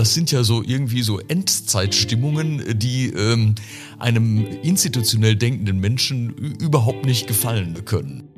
Das 0.00 0.14
sind 0.14 0.32
ja 0.32 0.42
so 0.44 0.62
irgendwie 0.66 1.02
so 1.02 1.18
Endzeitstimmungen, 1.18 2.62
die 2.78 3.12
ähm, 3.14 3.54
einem 3.98 4.46
institutionell 4.62 5.36
denkenden 5.36 5.78
Menschen 5.78 6.56
überhaupt 6.58 7.04
nicht 7.04 7.26
gefallen 7.26 7.84
können. 7.84 8.30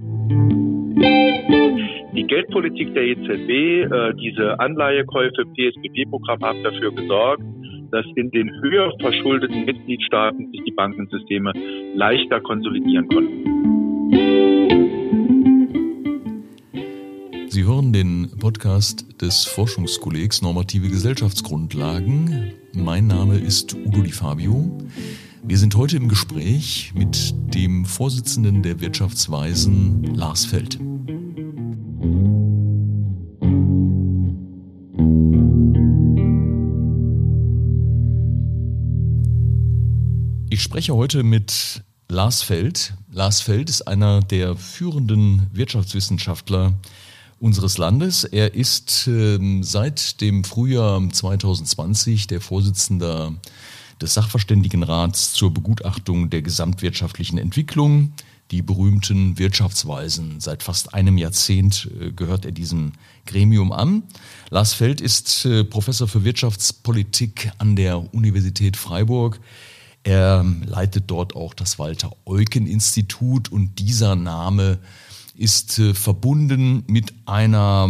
Die 2.17 2.25
Geldpolitik 2.25 2.93
der 2.95 3.05
EZB, 3.05 3.49
äh, 3.49 4.15
diese 4.21 4.59
Anleihekäufe, 4.59 5.45
PSBB-Programm 5.55 6.43
haben 6.43 6.65
dafür 6.65 6.93
gesorgt, 6.93 7.45
dass 7.93 8.05
in 8.17 8.29
den 8.33 8.51
höher 8.61 8.93
verschuldeten 8.99 9.65
Mitgliedstaaten 9.65 10.51
sich 10.51 10.63
die 10.65 10.73
Bankensysteme 10.73 11.53
leichter 11.95 12.41
konsolidieren 12.41 13.07
konnten. 13.07 13.92
Sie 17.53 17.65
hören 17.65 17.93
den 17.93 18.31
Podcast 18.39 19.05
des 19.21 19.45
Forschungskollegs 19.45 20.41
Normative 20.41 20.89
Gesellschaftsgrundlagen. 20.89 22.55
Mein 22.73 23.09
Name 23.09 23.37
ist 23.37 23.75
Udo 23.75 24.01
Di 24.01 24.11
Fabio. 24.11 24.79
Wir 25.43 25.59
sind 25.59 25.77
heute 25.77 25.99
im 25.99 26.09
Gespräch 26.09 26.95
mit 26.95 27.35
dem 27.55 27.85
Vorsitzenden 27.85 28.63
der 28.63 28.81
Wirtschaftsweisen 28.81 30.15
Lars 30.15 30.47
Feld. 30.47 30.79
Ich 40.49 40.63
spreche 40.63 40.95
heute 40.95 41.23
mit 41.23 41.85
Lars 42.09 42.41
Feld. 42.41 42.95
Lars 43.11 43.43
Feld 43.43 43.69
ist 43.69 43.83
einer 43.83 44.21
der 44.23 44.57
führenden 44.57 45.49
Wirtschaftswissenschaftler 45.53 46.73
unseres 47.43 47.77
Landes. 47.77 48.23
Er 48.23 48.55
ist 48.55 49.09
ähm, 49.09 49.65
seit 49.65 50.21
dem 50.21 50.45
Frühjahr 50.45 51.03
2020 51.11 52.29
der 52.29 52.41
Vorsitzende 52.41 53.35
des 54.01 54.15
Sachverständigenrats 54.15 55.33
zur 55.33 55.53
Begutachtung 55.53 56.31
der 56.31 56.43
gesamtwirtschaftlichen 56.43 57.39
Entwicklung, 57.39 58.13
die 58.53 58.63
berühmten 58.63 59.39
Wirtschaftsweisen. 59.39 60.39
Seit 60.39 60.63
fast 60.63 60.95
einem 60.95 61.19
Jahrzehnt 61.19 61.91
äh, 62.01 62.13
gehört 62.13 62.45
er 62.45 62.53
diesem 62.53 62.93
Gremium 63.27 63.73
an. 63.73 64.05
Lars 64.51 64.73
Feld 64.73 65.01
ist 65.01 65.45
äh, 65.45 65.65
Professor 65.65 66.07
für 66.07 66.23
Wirtschaftspolitik 66.23 67.51
an 67.59 67.75
der 67.75 68.15
Universität 68.15 68.77
Freiburg. 68.77 69.41
Er 70.05 70.45
leitet 70.65 71.05
dort 71.09 71.35
auch 71.35 71.55
das 71.55 71.81
Walter-Eucken-Institut 71.81 73.51
und 73.51 73.81
dieser 73.81 74.15
Name 74.15 74.79
ist 75.43 75.79
äh, 75.81 75.93
verbunden 75.93 76.85
mit 76.89 77.13
einer, 77.27 77.89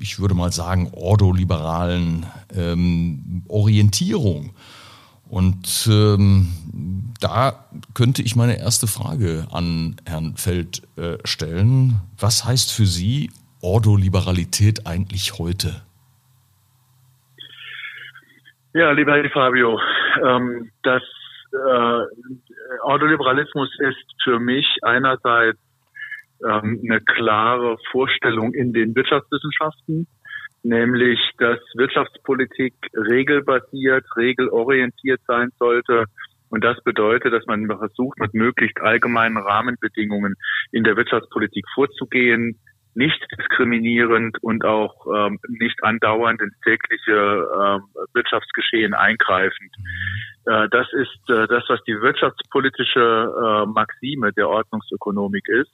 ich 0.00 0.18
würde 0.18 0.34
mal 0.34 0.50
sagen, 0.50 0.90
ordoliberalen 0.92 2.26
ähm, 2.54 3.44
Orientierung. 3.48 4.54
Und 5.28 5.88
ähm, 5.90 6.48
da 7.20 7.64
könnte 7.94 8.22
ich 8.22 8.34
meine 8.34 8.58
erste 8.58 8.86
Frage 8.86 9.46
an 9.52 9.96
Herrn 10.06 10.36
Feld 10.36 10.82
äh, 10.96 11.18
stellen. 11.24 12.00
Was 12.18 12.44
heißt 12.44 12.72
für 12.72 12.86
Sie 12.86 13.30
Ordoliberalität 13.62 14.86
eigentlich 14.86 15.38
heute? 15.38 15.82
Ja, 18.72 18.90
lieber 18.92 19.14
Herr 19.16 19.30
Fabio, 19.30 19.78
ähm, 20.24 20.70
das 20.82 21.02
äh, 21.52 22.80
Ordoliberalismus 22.82 23.68
ist 23.80 24.22
für 24.24 24.38
mich 24.38 24.66
einerseits 24.82 25.58
ähm, 26.44 26.80
eine 26.84 27.00
klare 27.00 27.76
Vorstellung 27.90 28.54
in 28.54 28.72
den 28.72 28.94
Wirtschaftswissenschaften, 28.94 30.06
nämlich 30.62 31.18
dass 31.38 31.58
Wirtschaftspolitik 31.74 32.74
regelbasiert, 32.94 34.04
regelorientiert 34.16 35.20
sein 35.26 35.50
sollte. 35.58 36.04
Und 36.50 36.64
das 36.64 36.82
bedeutet, 36.82 37.32
dass 37.32 37.44
man 37.46 37.66
versucht, 37.66 38.18
mit 38.18 38.32
möglichst 38.34 38.80
allgemeinen 38.80 39.36
Rahmenbedingungen 39.36 40.34
in 40.72 40.84
der 40.84 40.96
Wirtschaftspolitik 40.96 41.64
vorzugehen, 41.74 42.58
nicht 42.94 43.24
diskriminierend 43.38 44.42
und 44.42 44.64
auch 44.64 45.06
ähm, 45.14 45.38
nicht 45.48 45.84
andauernd 45.84 46.42
ins 46.42 46.58
tägliche 46.64 47.12
ähm, 47.14 47.82
Wirtschaftsgeschehen 48.12 48.92
eingreifend. 48.92 49.72
Äh, 50.46 50.68
das 50.70 50.86
ist 50.92 51.30
äh, 51.30 51.46
das, 51.46 51.62
was 51.68 51.80
die 51.84 52.00
wirtschaftspolitische 52.00 53.00
äh, 53.00 53.66
Maxime 53.66 54.32
der 54.32 54.48
Ordnungsökonomik 54.48 55.46
ist. 55.48 55.70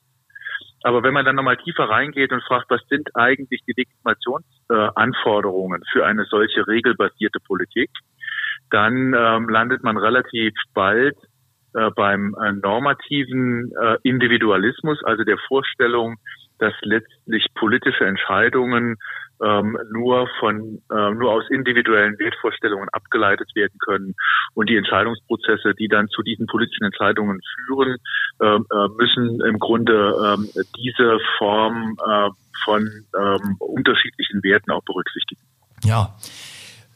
Aber 0.82 1.03
wenn 1.03 1.15
man 1.15 1.25
dann 1.25 1.37
nochmal 1.37 1.56
tiefer 1.56 1.88
reingeht 1.88 2.32
und 2.32 2.44
fragt, 2.44 2.70
was 2.70 2.82
sind 2.88 3.09
eigentlich 3.15 3.62
die 3.66 3.72
Legitimationsanforderungen 3.76 5.82
äh, 5.82 5.87
für 5.92 6.04
eine 6.04 6.25
solche 6.25 6.66
regelbasierte 6.66 7.41
Politik, 7.41 7.91
dann 8.70 9.15
ähm, 9.16 9.48
landet 9.48 9.82
man 9.82 9.97
relativ 9.97 10.53
bald 10.75 11.16
äh, 11.75 11.91
beim 11.97 12.37
äh, 12.41 12.53
normativen 12.53 13.72
äh, 13.81 13.97
Individualismus, 14.03 15.03
also 15.04 15.25
der 15.25 15.38
Vorstellung, 15.48 16.16
dass 16.59 16.72
letztlich 16.82 17.47
politische 17.54 18.04
Entscheidungen 18.04 18.97
ähm, 19.42 19.76
nur 19.91 20.28
von 20.38 20.81
äh, 20.91 21.10
nur 21.10 21.32
aus 21.32 21.44
individuellen 21.50 22.19
Wertvorstellungen 22.19 22.88
abgeleitet 22.91 23.50
werden 23.54 23.78
können 23.84 24.15
und 24.54 24.70
die 24.70 24.76
Entscheidungsprozesse, 24.76 25.75
die 25.75 25.88
dann 25.88 26.09
zu 26.09 26.22
diesen 26.22 26.47
politischen 26.47 26.84
Entscheidungen 26.84 27.41
führen, 27.66 27.97
ähm, 28.41 28.66
äh, 28.70 28.88
müssen 28.97 29.41
im 29.41 29.59
Grunde 29.59 30.38
äh, 30.38 30.62
diese 30.76 31.19
Form 31.38 31.97
äh, 32.06 32.31
von 32.65 32.88
ähm, 33.19 33.56
unterschiedlichen 33.59 34.42
Werten 34.42 34.71
auch 34.71 34.82
berücksichtigen. 34.84 35.42
Ja. 35.84 36.15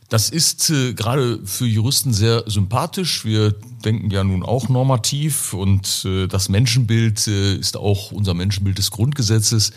Das 0.09 0.31
ist 0.31 0.71
äh, 0.71 0.95
gerade 0.95 1.45
für 1.45 1.67
Juristen 1.67 2.15
sehr 2.15 2.45
sympathisch. 2.47 3.27
Wir 3.27 3.53
denken 3.85 4.11
ja 4.11 4.25
nun 4.25 4.43
auch 4.43 4.71
normativ 4.71 5.53
und 5.53 6.05
äh, 6.07 6.27
das 6.27 6.49
Menschenbild 6.49 7.27
äh, 7.27 7.55
ist 7.57 7.77
auch 7.77 8.11
unser 8.11 8.33
Menschenbild 8.33 8.79
des 8.79 8.91
Grundgesetzes. 8.91 9.73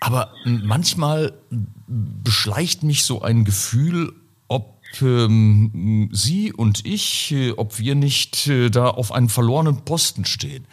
Aber 0.00 0.32
manchmal 0.44 1.34
beschleicht 1.86 2.82
mich 2.82 3.04
so 3.04 3.20
ein 3.20 3.44
Gefühl, 3.44 4.14
ob 4.48 4.80
ähm, 5.02 6.08
Sie 6.10 6.54
und 6.54 6.86
ich, 6.86 7.32
äh, 7.32 7.52
ob 7.52 7.78
wir 7.78 7.94
nicht 7.94 8.46
äh, 8.46 8.70
da 8.70 8.88
auf 8.88 9.12
einem 9.12 9.28
verlorenen 9.28 9.84
Posten 9.84 10.24
stehen. 10.24 10.66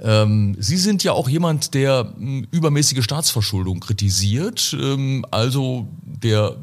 Ähm, 0.00 0.56
Sie 0.58 0.76
sind 0.76 1.04
ja 1.04 1.12
auch 1.12 1.28
jemand, 1.28 1.74
der 1.74 2.14
äh, 2.20 2.42
übermäßige 2.50 3.02
Staatsverschuldung 3.02 3.80
kritisiert, 3.80 4.76
ähm, 4.78 5.24
also 5.30 5.88
der, 6.02 6.56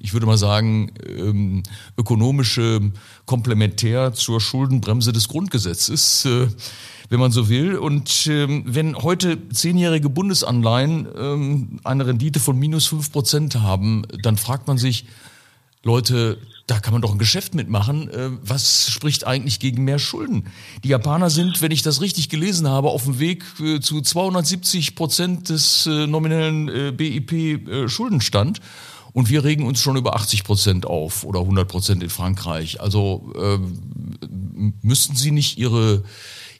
ich 0.00 0.12
würde 0.12 0.26
mal 0.26 0.38
sagen, 0.38 0.92
ähm, 1.06 1.62
ökonomische 1.98 2.92
Komplementär 3.24 4.12
zur 4.12 4.40
Schuldenbremse 4.40 5.12
des 5.12 5.28
Grundgesetzes. 5.28 6.24
Äh, 6.24 6.48
wenn 7.08 7.20
man 7.20 7.30
so 7.30 7.48
will. 7.48 7.76
Und 7.76 8.26
ähm, 8.26 8.64
wenn 8.66 8.96
heute 8.96 9.48
zehnjährige 9.50 10.08
Bundesanleihen 10.08 11.06
ähm, 11.16 11.80
eine 11.84 12.06
Rendite 12.06 12.40
von 12.40 12.58
minus 12.58 12.86
fünf 12.86 13.12
Prozent 13.12 13.60
haben, 13.60 14.02
dann 14.22 14.36
fragt 14.36 14.66
man 14.66 14.78
sich, 14.78 15.06
Leute, 15.86 16.38
da 16.66 16.80
kann 16.80 16.92
man 16.92 17.00
doch 17.00 17.12
ein 17.12 17.18
Geschäft 17.18 17.54
mitmachen. 17.54 18.10
Äh, 18.10 18.30
was 18.42 18.90
spricht 18.90 19.24
eigentlich 19.24 19.60
gegen 19.60 19.84
mehr 19.84 20.00
Schulden? 20.00 20.48
Die 20.82 20.88
Japaner 20.88 21.30
sind, 21.30 21.62
wenn 21.62 21.70
ich 21.70 21.82
das 21.82 22.00
richtig 22.00 22.28
gelesen 22.28 22.68
habe, 22.68 22.88
auf 22.88 23.04
dem 23.04 23.20
Weg 23.20 23.44
äh, 23.60 23.78
zu 23.78 24.00
270 24.00 24.96
Prozent 24.96 25.48
des 25.48 25.86
äh, 25.86 26.08
nominellen 26.08 26.96
BIP-Schuldenstand. 26.96 28.58
Äh, 28.58 28.62
und 29.12 29.30
wir 29.30 29.44
regen 29.44 29.64
uns 29.64 29.80
schon 29.80 29.96
über 29.96 30.16
80 30.16 30.42
Prozent 30.42 30.86
auf 30.86 31.22
oder 31.22 31.40
100 31.40 31.68
Prozent 31.68 32.02
in 32.02 32.10
Frankreich. 32.10 32.80
Also 32.80 33.32
äh, 33.36 33.58
müssten 34.82 35.14
Sie 35.14 35.30
nicht 35.30 35.58
Ihre 35.58 36.02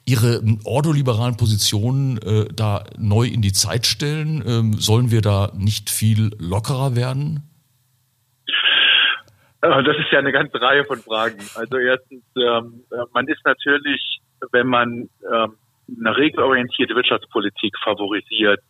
Ihre 0.05 0.41
ordoliberalen 0.63 1.35
Positionen 1.35 2.17
äh, 2.19 2.45
da 2.55 2.85
neu 2.97 3.27
in 3.27 3.41
die 3.41 3.51
Zeit 3.51 3.85
stellen? 3.85 4.41
Ähm, 4.47 4.79
sollen 4.79 5.11
wir 5.11 5.21
da 5.21 5.51
nicht 5.57 5.89
viel 5.89 6.31
lockerer 6.39 6.95
werden? 6.95 7.46
Äh, 9.67 9.83
das 9.83 9.97
ist 9.97 10.11
ja 10.11 10.19
eine 10.19 10.31
ganze 10.31 10.61
Reihe 10.61 10.85
von 10.85 10.99
Fragen. 10.99 11.39
Also 11.55 11.77
erstens, 11.77 12.23
ähm, 12.37 12.83
äh, 12.91 13.03
man 13.13 13.27
ist 13.27 13.43
natürlich, 13.45 14.19
wenn 14.51 14.67
man 14.67 15.09
ähm, 15.31 15.57
eine 15.99 16.17
regelorientierte 16.17 16.95
Wirtschaftspolitik 16.95 17.73
favorisiert, 17.83 18.61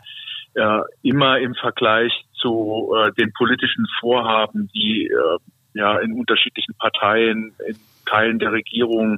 äh, 0.55 0.79
immer 1.03 1.39
im 1.39 1.55
Vergleich 1.55 2.13
zu 2.39 2.93
den 3.17 3.33
politischen 3.33 3.87
Vorhaben, 3.99 4.69
die 4.75 5.09
ja 5.73 5.97
in 5.97 6.13
unterschiedlichen 6.13 6.75
Parteien, 6.77 7.55
in 7.67 7.75
Teilen 8.09 8.39
der 8.39 8.51
Regierung 8.51 9.17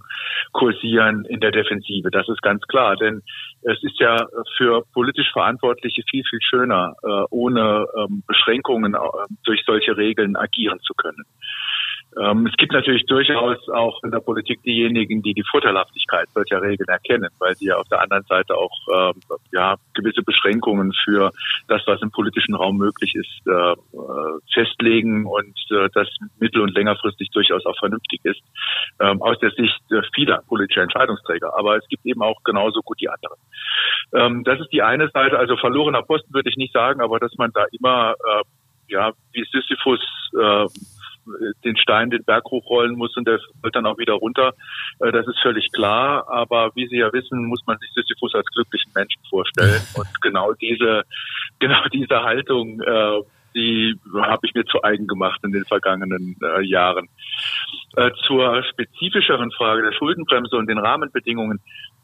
kursieren 0.52 1.26
in 1.26 1.40
der 1.40 1.52
Defensive. 1.52 2.10
Das 2.12 2.28
ist 2.28 2.42
ganz 2.42 2.62
klar, 2.68 2.96
denn 2.96 3.22
es 3.62 3.82
ist 3.84 4.00
ja 4.00 4.28
für 4.58 4.84
politisch 4.94 5.32
Verantwortliche 5.32 6.04
viel, 6.10 6.24
viel 6.30 6.40
schöner, 6.42 6.96
äh, 7.04 7.24
ohne 7.30 7.86
ähm, 7.98 8.24
Beschränkungen 8.28 8.94
äh, 8.94 9.00
durch 9.44 9.64
solche 9.66 9.98
Regeln 9.98 10.36
agieren 10.36 10.80
zu 10.82 10.94
können. 10.94 11.26
Ähm, 12.18 12.48
es 12.48 12.56
gibt 12.58 12.74
natürlich 12.74 13.06
durchaus 13.06 13.58
auch 13.70 14.02
in 14.04 14.12
der 14.12 14.20
Politik 14.20 14.64
diejenigen, 14.64 15.22
die 15.22 15.34
die 15.34 15.44
Vorteilhaftigkeit 15.44 16.28
solcher 16.34 16.62
Regeln 16.62 16.90
erkennen, 16.90 17.30
weil 17.38 17.56
sie 17.56 17.68
ja 17.68 17.78
auf 17.78 17.88
der 17.88 18.02
anderen 18.02 18.24
Seite 18.24 18.56
auch 18.56 18.72
ähm, 18.92 19.22
ja, 19.52 19.76
gewisse 19.94 20.24
Beschränkungen 20.24 20.92
für 21.06 21.32
das, 21.68 21.82
was 21.86 22.02
im 22.02 22.10
politischen 22.10 22.56
Raum 22.56 22.78
möglich 22.78 23.14
ist, 23.14 23.48
äh, 23.48 23.76
festlegen 24.54 25.28
und 25.28 25.56
äh, 25.72 25.90
das 25.94 26.08
mittel- 26.40 26.62
und 26.62 26.74
längerfristig 26.74 27.30
durchaus 27.30 27.66
auch 27.66 27.78
vernünftig 27.78 28.22
ist, 28.24 28.42
ähm, 29.00 29.22
aus 29.22 29.38
der 29.40 29.52
Sicht 29.52 29.80
äh, 29.92 30.02
vieler 30.16 30.42
politischer 30.48 30.82
Entscheidungsträger. 30.82 31.56
Aber 31.58 31.78
es 31.78 31.88
gibt 31.90 32.06
eben 32.06 32.24
auch 32.24 32.42
genauso 32.44 32.82
gut 32.82 33.00
die 33.00 33.10
anderen. 33.10 33.40
Ähm, 34.14 34.44
das 34.46 34.60
ist 34.60 34.74
die 34.74 34.82
eine 34.82 35.10
Seite, 35.10 35.38
also 35.38 35.58
verlorener 35.58 36.02
Posten 36.02 36.34
würde 36.34 36.50
ich 36.50 36.58
nicht 36.58 36.74
sagen, 36.74 37.02
aber 37.02 37.20
dass 37.20 37.36
man 37.38 37.52
da 37.54 37.66
immer 37.72 38.14
äh, 38.14 38.44
ja, 38.88 39.12
wie 39.34 39.46
Sisyphus 39.52 40.02
äh, 40.34 40.66
den 41.64 41.78
Stein 41.78 42.10
den 42.10 42.24
Berg 42.24 42.46
hochrollen 42.46 42.96
muss 42.96 43.16
und 43.18 43.28
der 43.28 43.40
fällt 43.62 43.76
dann 43.76 43.86
auch 43.86 43.98
wieder 43.98 44.14
runter. 44.14 44.54
Äh, 45.00 45.12
das 45.12 45.28
ist 45.28 45.40
völlig 45.42 45.72
klar. 45.72 46.28
Aber 46.30 46.72
wie 46.76 46.88
Sie 46.88 46.98
ja 46.98 47.12
wissen, 47.14 47.46
muss 47.46 47.66
man 47.66 47.78
sich 47.78 47.90
Sisyphus 47.94 48.36
als 48.36 48.48
glücklichen 48.48 48.92
Menschen 48.96 49.22
vorstellen. 49.30 49.82
Und 49.96 50.22
genau 50.22 50.54
diese, 50.54 51.04
genau 51.60 51.84
diese 51.94 52.24
Haltung, 52.24 52.82
äh, 52.82 53.22
die 53.56 53.96
habe 54.14 54.46
ich 54.46 54.54
mir 54.54 54.66
zu 54.66 54.84
eigen 54.84 55.08
gemacht 55.08 55.40
in 55.44 55.52
den 55.52 55.66
vergangenen 55.66 56.36
äh, 56.42 56.62
Jahren. 56.62 57.10
Zur 58.28 58.64
spezifischeren 58.64 59.52
Frage 59.52 59.82
der 59.82 59.92
Schuldenbremse 59.92 60.56
und 60.56 60.70
den 60.70 60.78
Rahmenbedingungen. 60.78 61.60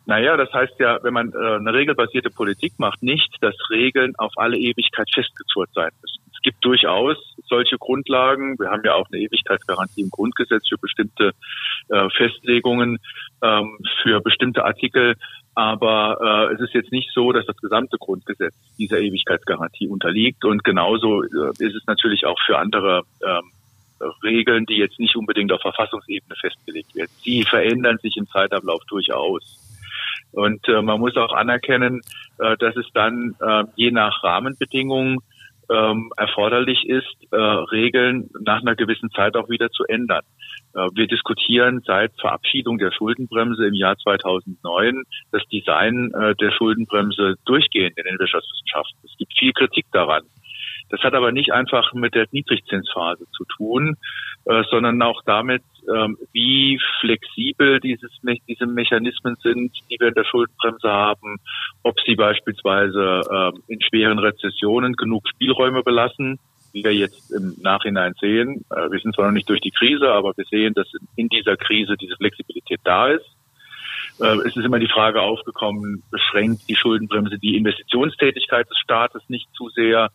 Naja, 0.07 0.35
das 0.35 0.51
heißt 0.51 0.79
ja, 0.79 0.97
wenn 1.03 1.13
man 1.13 1.33
eine 1.33 1.73
regelbasierte 1.73 2.31
Politik 2.31 2.73
macht, 2.79 3.03
nicht, 3.03 3.37
dass 3.41 3.55
Regeln 3.69 4.13
auf 4.17 4.33
alle 4.35 4.57
Ewigkeit 4.57 5.07
festgezurrt 5.13 5.69
sein 5.75 5.91
müssen 6.01 6.24
gibt 6.45 6.63
durchaus 6.63 7.17
solche 7.47 7.77
Grundlagen. 7.79 8.57
Wir 8.59 8.69
haben 8.69 8.83
ja 8.85 8.93
auch 8.93 9.07
eine 9.11 9.19
Ewigkeitsgarantie 9.19 10.01
im 10.01 10.11
Grundgesetz 10.11 10.67
für 10.69 10.77
bestimmte 10.77 11.31
äh, 11.89 12.07
Festlegungen, 12.15 12.99
ähm, 13.41 13.79
für 14.03 14.21
bestimmte 14.21 14.63
Artikel. 14.63 15.15
Aber 15.55 16.49
äh, 16.51 16.53
es 16.53 16.61
ist 16.61 16.75
jetzt 16.75 16.91
nicht 16.91 17.09
so, 17.13 17.31
dass 17.31 17.47
das 17.47 17.57
gesamte 17.57 17.97
Grundgesetz 17.97 18.53
dieser 18.77 18.99
Ewigkeitsgarantie 18.99 19.87
unterliegt. 19.87 20.45
Und 20.45 20.63
genauso 20.63 21.23
äh, 21.23 21.49
ist 21.57 21.75
es 21.75 21.87
natürlich 21.87 22.27
auch 22.27 22.39
für 22.45 22.59
andere 22.59 23.01
ähm, 23.25 23.51
Regeln, 24.23 24.67
die 24.67 24.77
jetzt 24.77 24.99
nicht 24.99 25.15
unbedingt 25.15 25.51
auf 25.51 25.61
Verfassungsebene 25.61 26.35
festgelegt 26.39 26.95
werden. 26.95 27.11
Sie 27.23 27.43
verändern 27.43 27.97
sich 28.03 28.17
im 28.17 28.27
Zeitablauf 28.27 28.83
durchaus. 28.87 29.41
Und 30.31 30.67
äh, 30.67 30.83
man 30.83 30.99
muss 30.99 31.17
auch 31.17 31.33
anerkennen, 31.33 32.01
äh, 32.37 32.55
dass 32.57 32.75
es 32.75 32.85
dann 32.93 33.35
äh, 33.41 33.63
je 33.75 33.89
nach 33.89 34.23
Rahmenbedingungen 34.23 35.17
ähm, 35.69 36.11
erforderlich 36.17 36.87
ist, 36.87 37.15
äh, 37.31 37.35
Regeln 37.37 38.29
nach 38.41 38.61
einer 38.61 38.75
gewissen 38.75 39.09
Zeit 39.11 39.35
auch 39.35 39.49
wieder 39.49 39.69
zu 39.69 39.83
ändern. 39.85 40.23
Äh, 40.73 40.89
wir 40.93 41.07
diskutieren 41.07 41.81
seit 41.85 42.11
Verabschiedung 42.19 42.77
der 42.77 42.91
Schuldenbremse 42.91 43.67
im 43.67 43.73
Jahr 43.73 43.97
2009 43.97 45.03
das 45.31 45.43
Design 45.51 46.11
äh, 46.13 46.35
der 46.35 46.51
Schuldenbremse 46.51 47.35
durchgehend 47.45 47.97
in 47.97 48.03
den 48.03 48.19
Wirtschaftswissenschaften. 48.19 48.99
Es 49.03 49.15
gibt 49.17 49.33
viel 49.37 49.53
Kritik 49.53 49.85
daran. 49.91 50.23
Das 50.95 51.03
hat 51.03 51.13
aber 51.13 51.33
nicht 51.33 51.51
einfach 51.51 51.91
mit 51.93 52.15
der 52.15 52.25
Niedrigzinsphase 52.31 53.25
zu 53.35 53.43
tun, 53.57 53.97
äh, 54.45 54.63
sondern 54.69 55.01
auch 55.01 55.21
damit, 55.25 55.61
ähm, 55.93 56.17
wie 56.31 56.79
flexibel 57.01 57.81
dieses, 57.81 58.11
diese 58.47 58.65
Mechanismen 58.65 59.35
sind, 59.43 59.73
die 59.89 59.97
wir 59.99 60.07
in 60.07 60.13
der 60.13 60.23
Schuldenbremse 60.23 60.87
haben, 60.87 61.37
ob 61.83 61.99
sie 62.05 62.15
beispielsweise 62.15 63.23
ähm, 63.29 63.61
in 63.67 63.81
schweren 63.81 64.19
Rezessionen 64.19 64.93
genug 64.93 65.27
Spielräume 65.27 65.83
belassen, 65.83 66.39
wie 66.71 66.85
wir 66.85 66.93
jetzt 66.93 67.29
im 67.31 67.55
Nachhinein 67.61 68.13
sehen. 68.21 68.63
Äh, 68.69 68.89
wir 68.89 68.99
sind 68.99 69.15
zwar 69.15 69.25
noch 69.25 69.33
nicht 69.33 69.49
durch 69.49 69.61
die 69.61 69.71
Krise, 69.71 70.13
aber 70.13 70.31
wir 70.37 70.45
sehen, 70.45 70.73
dass 70.75 70.87
in 71.17 71.27
dieser 71.27 71.57
Krise 71.57 71.97
diese 71.97 72.15
Flexibilität 72.15 72.79
da 72.85 73.09
ist. 73.09 73.25
Äh, 74.21 74.37
es 74.47 74.55
ist 74.55 74.63
immer 74.63 74.79
die 74.79 74.87
Frage 74.87 75.21
aufgekommen, 75.21 76.03
beschränkt 76.09 76.69
die 76.69 76.77
Schuldenbremse 76.77 77.37
die 77.37 77.57
Investitionstätigkeit 77.57 78.69
des 78.69 78.77
Staates 78.77 79.23
nicht 79.27 79.49
zu 79.57 79.67
sehr? 79.71 80.09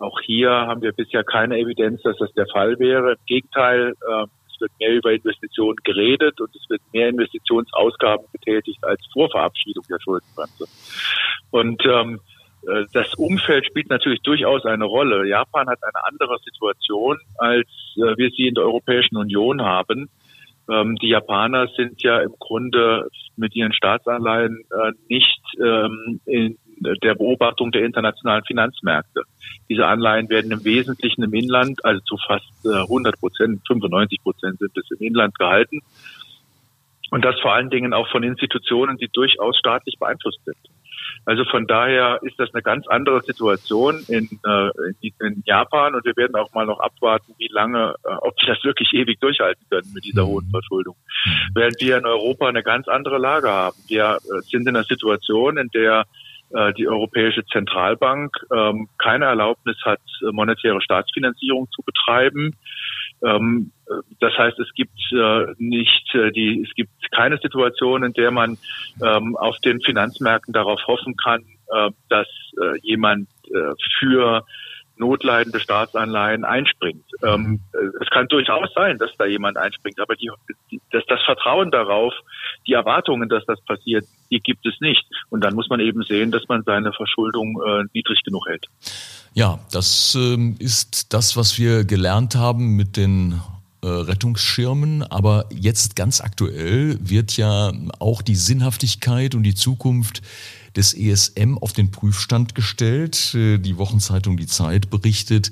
Auch 0.00 0.18
hier 0.22 0.50
haben 0.50 0.80
wir 0.80 0.92
bisher 0.92 1.22
keine 1.24 1.58
Evidenz, 1.58 2.02
dass 2.02 2.16
das 2.16 2.32
der 2.32 2.46
Fall 2.46 2.78
wäre. 2.78 3.12
Im 3.12 3.26
Gegenteil, 3.26 3.92
äh, 3.92 4.24
es 4.52 4.60
wird 4.60 4.72
mehr 4.80 4.94
über 4.94 5.12
Investitionen 5.12 5.76
geredet 5.84 6.40
und 6.40 6.54
es 6.56 6.68
wird 6.70 6.80
mehr 6.92 7.10
Investitionsausgaben 7.10 8.26
getätigt 8.32 8.82
als 8.82 9.00
vor 9.12 9.30
Verabschiedung 9.30 9.84
der 9.90 10.00
Schuldenbremse. 10.00 10.64
Und 11.50 11.84
ähm, 11.84 12.20
äh, 12.66 12.84
das 12.94 13.14
Umfeld 13.14 13.66
spielt 13.66 13.90
natürlich 13.90 14.22
durchaus 14.22 14.64
eine 14.64 14.86
Rolle. 14.86 15.28
Japan 15.28 15.68
hat 15.68 15.78
eine 15.82 16.04
andere 16.04 16.38
Situation, 16.44 17.18
als 17.36 17.68
äh, 17.96 18.16
wir 18.16 18.30
sie 18.30 18.48
in 18.48 18.54
der 18.54 18.64
Europäischen 18.64 19.18
Union 19.18 19.62
haben. 19.62 20.08
Ähm, 20.70 20.96
die 20.96 21.08
Japaner 21.08 21.68
sind 21.76 22.02
ja 22.02 22.20
im 22.20 22.34
Grunde 22.38 23.08
mit 23.36 23.54
ihren 23.54 23.74
Staatsanleihen 23.74 24.64
äh, 24.70 24.92
nicht 25.08 25.42
ähm, 25.58 26.20
in 26.24 26.56
der 26.80 27.14
Beobachtung 27.14 27.72
der 27.72 27.84
internationalen 27.84 28.44
Finanzmärkte. 28.44 29.22
Diese 29.68 29.86
Anleihen 29.86 30.28
werden 30.28 30.50
im 30.50 30.64
Wesentlichen 30.64 31.22
im 31.22 31.34
Inland, 31.34 31.84
also 31.84 32.00
zu 32.00 32.16
fast 32.26 32.46
100 32.64 33.14
äh, 33.14 33.18
Prozent, 33.18 33.60
95 33.66 34.22
Prozent 34.22 34.58
sind 34.58 34.76
es 34.76 34.90
im 34.90 35.06
Inland 35.06 35.38
gehalten. 35.38 35.80
Und 37.10 37.24
das 37.24 37.38
vor 37.40 37.54
allen 37.54 37.70
Dingen 37.70 37.92
auch 37.92 38.08
von 38.08 38.22
Institutionen, 38.22 38.96
die 38.96 39.08
durchaus 39.12 39.56
staatlich 39.58 39.96
beeinflusst 39.98 40.40
sind. 40.44 40.56
Also 41.26 41.44
von 41.44 41.66
daher 41.66 42.20
ist 42.22 42.38
das 42.38 42.52
eine 42.54 42.62
ganz 42.62 42.86
andere 42.86 43.20
Situation 43.22 44.02
in, 44.08 44.28
äh, 44.44 44.70
in, 45.00 45.42
Japan 45.44 45.94
und 45.94 46.04
wir 46.04 46.16
werden 46.16 46.36
auch 46.36 46.52
mal 46.54 46.66
noch 46.66 46.80
abwarten, 46.80 47.34
wie 47.38 47.48
lange, 47.48 47.94
äh, 48.04 48.12
ob 48.20 48.38
sie 48.40 48.46
das 48.46 48.62
wirklich 48.64 48.92
ewig 48.92 49.20
durchhalten 49.20 49.64
können 49.68 49.92
mit 49.92 50.04
dieser 50.04 50.26
hohen 50.26 50.46
mhm. 50.46 50.50
Verschuldung. 50.50 50.96
Während 51.54 51.80
wir 51.80 51.98
in 51.98 52.06
Europa 52.06 52.48
eine 52.48 52.62
ganz 52.62 52.88
andere 52.88 53.18
Lage 53.18 53.50
haben. 53.50 53.76
Wir 53.88 54.16
äh, 54.16 54.40
sind 54.42 54.62
in 54.62 54.76
einer 54.76 54.84
Situation, 54.84 55.58
in 55.58 55.68
der 55.74 56.00
äh, 56.00 56.04
die 56.76 56.88
Europäische 56.88 57.44
Zentralbank 57.46 58.36
ähm, 58.52 58.88
keine 58.98 59.26
Erlaubnis 59.26 59.76
hat, 59.84 60.00
monetäre 60.32 60.80
Staatsfinanzierung 60.82 61.68
zu 61.70 61.82
betreiben. 61.82 62.56
Ähm, 63.22 63.72
das 64.20 64.36
heißt, 64.36 64.58
es 64.58 64.72
gibt 64.74 64.98
äh, 65.12 65.46
nicht 65.58 66.14
äh, 66.14 66.30
die, 66.30 66.64
es 66.66 66.74
gibt 66.74 66.90
keine 67.12 67.38
Situation, 67.38 68.02
in 68.02 68.12
der 68.12 68.30
man 68.30 68.58
ähm, 69.02 69.36
auf 69.36 69.56
den 69.58 69.80
Finanzmärkten 69.80 70.52
darauf 70.52 70.80
hoffen 70.86 71.16
kann, 71.16 71.42
äh, 71.72 71.90
dass 72.08 72.28
äh, 72.60 72.78
jemand 72.82 73.28
äh, 73.46 73.72
für 73.98 74.44
notleidende 75.00 75.58
Staatsanleihen 75.58 76.44
einspringt. 76.44 77.04
Ähm, 77.24 77.60
es 78.00 78.08
kann 78.10 78.28
durchaus 78.28 78.68
sein, 78.74 78.98
dass 78.98 79.10
da 79.18 79.24
jemand 79.24 79.56
einspringt, 79.56 79.98
aber 79.98 80.14
die, 80.14 80.30
die, 80.70 80.80
dass 80.92 81.04
das 81.08 81.20
Vertrauen 81.24 81.72
darauf, 81.72 82.12
die 82.66 82.74
Erwartungen, 82.74 83.28
dass 83.28 83.44
das 83.46 83.60
passiert, 83.62 84.04
die 84.30 84.38
gibt 84.38 84.64
es 84.66 84.74
nicht. 84.80 85.04
Und 85.30 85.42
dann 85.42 85.54
muss 85.54 85.68
man 85.68 85.80
eben 85.80 86.02
sehen, 86.04 86.30
dass 86.30 86.46
man 86.48 86.62
seine 86.62 86.92
Verschuldung 86.92 87.60
äh, 87.66 87.84
niedrig 87.92 88.22
genug 88.22 88.46
hält. 88.46 88.66
Ja, 89.32 89.58
das 89.72 90.14
ähm, 90.14 90.56
ist 90.58 91.12
das, 91.12 91.36
was 91.36 91.58
wir 91.58 91.84
gelernt 91.84 92.36
haben 92.36 92.76
mit 92.76 92.96
den 92.96 93.40
äh, 93.82 93.86
Rettungsschirmen, 93.86 95.02
aber 95.04 95.46
jetzt 95.50 95.96
ganz 95.96 96.20
aktuell 96.20 96.98
wird 97.00 97.36
ja 97.38 97.72
auch 97.98 98.20
die 98.20 98.34
Sinnhaftigkeit 98.34 99.34
und 99.34 99.42
die 99.42 99.54
Zukunft 99.54 100.20
des 100.76 100.94
ESM 100.94 101.58
auf 101.58 101.72
den 101.72 101.90
Prüfstand 101.90 102.54
gestellt. 102.54 103.34
Äh, 103.34 103.58
die 103.58 103.76
Wochenzeitung 103.78 104.36
Die 104.36 104.46
Zeit 104.46 104.90
berichtet, 104.90 105.50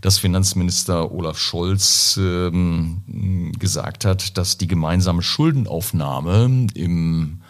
dass 0.00 0.18
Finanzminister 0.18 1.12
Olaf 1.12 1.38
Scholz 1.38 2.18
ähm, 2.20 3.52
gesagt 3.58 4.04
hat, 4.04 4.36
dass 4.38 4.58
die 4.58 4.66
gemeinsame 4.66 5.22
Schuldenaufnahme 5.22 6.66
im 6.74 7.40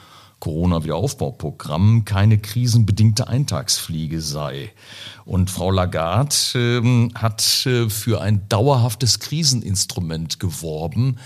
Corona-Wiederaufbauprogramm 0.40 2.04
keine 2.04 2.38
krisenbedingte 2.38 3.28
Eintagsfliege 3.28 4.20
sei. 4.20 4.72
Und 5.24 5.50
Frau 5.50 5.70
Lagarde 5.70 6.34
ähm, 6.54 7.12
hat 7.14 7.66
äh, 7.66 7.88
für 7.88 8.20
ein 8.20 8.48
dauerhaftes 8.48 9.20
Kriseninstrument 9.20 10.40
geworben, 10.40 11.18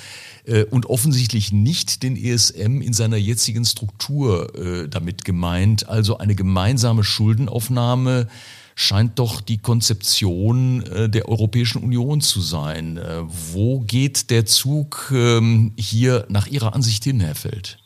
und 0.70 0.86
offensichtlich 0.86 1.52
nicht 1.52 2.02
den 2.02 2.16
ESM 2.16 2.82
in 2.82 2.92
seiner 2.92 3.16
jetzigen 3.16 3.64
Struktur 3.64 4.54
äh, 4.54 4.88
damit 4.88 5.24
gemeint. 5.24 5.88
Also 5.88 6.18
eine 6.18 6.34
gemeinsame 6.34 7.02
Schuldenaufnahme 7.02 8.28
scheint 8.76 9.18
doch 9.18 9.40
die 9.40 9.58
Konzeption 9.58 10.82
äh, 10.82 11.08
der 11.08 11.28
Europäischen 11.28 11.82
Union 11.82 12.20
zu 12.20 12.40
sein. 12.40 12.96
Äh, 12.96 13.22
wo 13.52 13.80
geht 13.80 14.30
der 14.30 14.46
Zug 14.46 15.10
ähm, 15.14 15.72
hier 15.78 16.26
nach 16.28 16.46
Ihrer 16.46 16.74
Ansicht 16.74 17.04
hin, 17.04 17.20
Herr 17.20 17.34
Feld? 17.34 17.78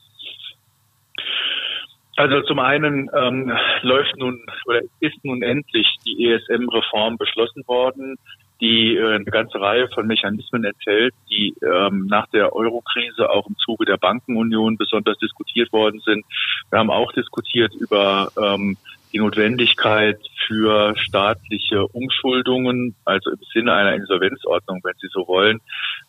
Also 2.16 2.42
zum 2.42 2.58
einen 2.58 3.08
ähm, 3.16 3.52
läuft 3.82 4.16
nun 4.16 4.44
oder 4.66 4.80
ist 4.98 5.24
nun 5.24 5.42
endlich 5.42 5.86
die 6.04 6.26
ESM-Reform 6.26 7.16
beschlossen 7.16 7.62
worden 7.68 8.16
die 8.60 8.96
äh, 8.96 9.14
eine 9.14 9.24
ganze 9.24 9.60
Reihe 9.60 9.88
von 9.88 10.06
Mechanismen 10.06 10.64
enthält, 10.64 11.14
die 11.30 11.54
ähm, 11.62 12.06
nach 12.08 12.26
der 12.28 12.54
Euro-Krise 12.54 13.30
auch 13.30 13.48
im 13.48 13.56
Zuge 13.58 13.84
der 13.84 13.96
Bankenunion 13.96 14.76
besonders 14.76 15.18
diskutiert 15.18 15.72
worden 15.72 16.00
sind. 16.04 16.24
Wir 16.70 16.78
haben 16.78 16.90
auch 16.90 17.12
diskutiert 17.12 17.74
über 17.74 18.30
ähm, 18.36 18.76
die 19.12 19.18
Notwendigkeit 19.18 20.18
für 20.46 20.94
staatliche 20.98 21.86
Umschuldungen, 21.86 22.94
also 23.04 23.30
im 23.30 23.38
Sinne 23.52 23.72
einer 23.72 23.94
Insolvenzordnung, 23.94 24.80
wenn 24.82 24.94
Sie 25.00 25.08
so 25.10 25.26
wollen, 25.26 25.60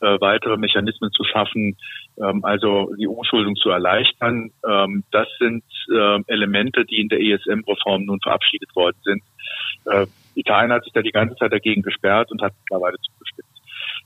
äh, 0.01 0.19
weitere 0.19 0.57
Mechanismen 0.57 1.11
zu 1.11 1.23
schaffen, 1.23 1.77
ähm, 2.17 2.43
also 2.43 2.93
die 2.97 3.07
Umschuldung 3.07 3.55
zu 3.55 3.69
erleichtern. 3.69 4.51
Ähm, 4.67 5.03
das 5.11 5.27
sind 5.39 5.63
äh, 5.91 6.19
Elemente, 6.27 6.85
die 6.85 6.99
in 6.99 7.09
der 7.09 7.21
ESM-Reform 7.21 8.05
nun 8.05 8.19
verabschiedet 8.21 8.75
worden 8.75 8.97
sind. 9.03 9.23
Äh, 9.85 10.07
Italien 10.35 10.71
hat 10.71 10.83
sich 10.83 10.93
da 10.93 11.01
die 11.01 11.11
ganze 11.11 11.35
Zeit 11.35 11.51
dagegen 11.51 11.81
gesperrt 11.81 12.31
und 12.31 12.41
hat 12.41 12.53
mittlerweile 12.63 12.97
zugestimmt. 12.97 13.49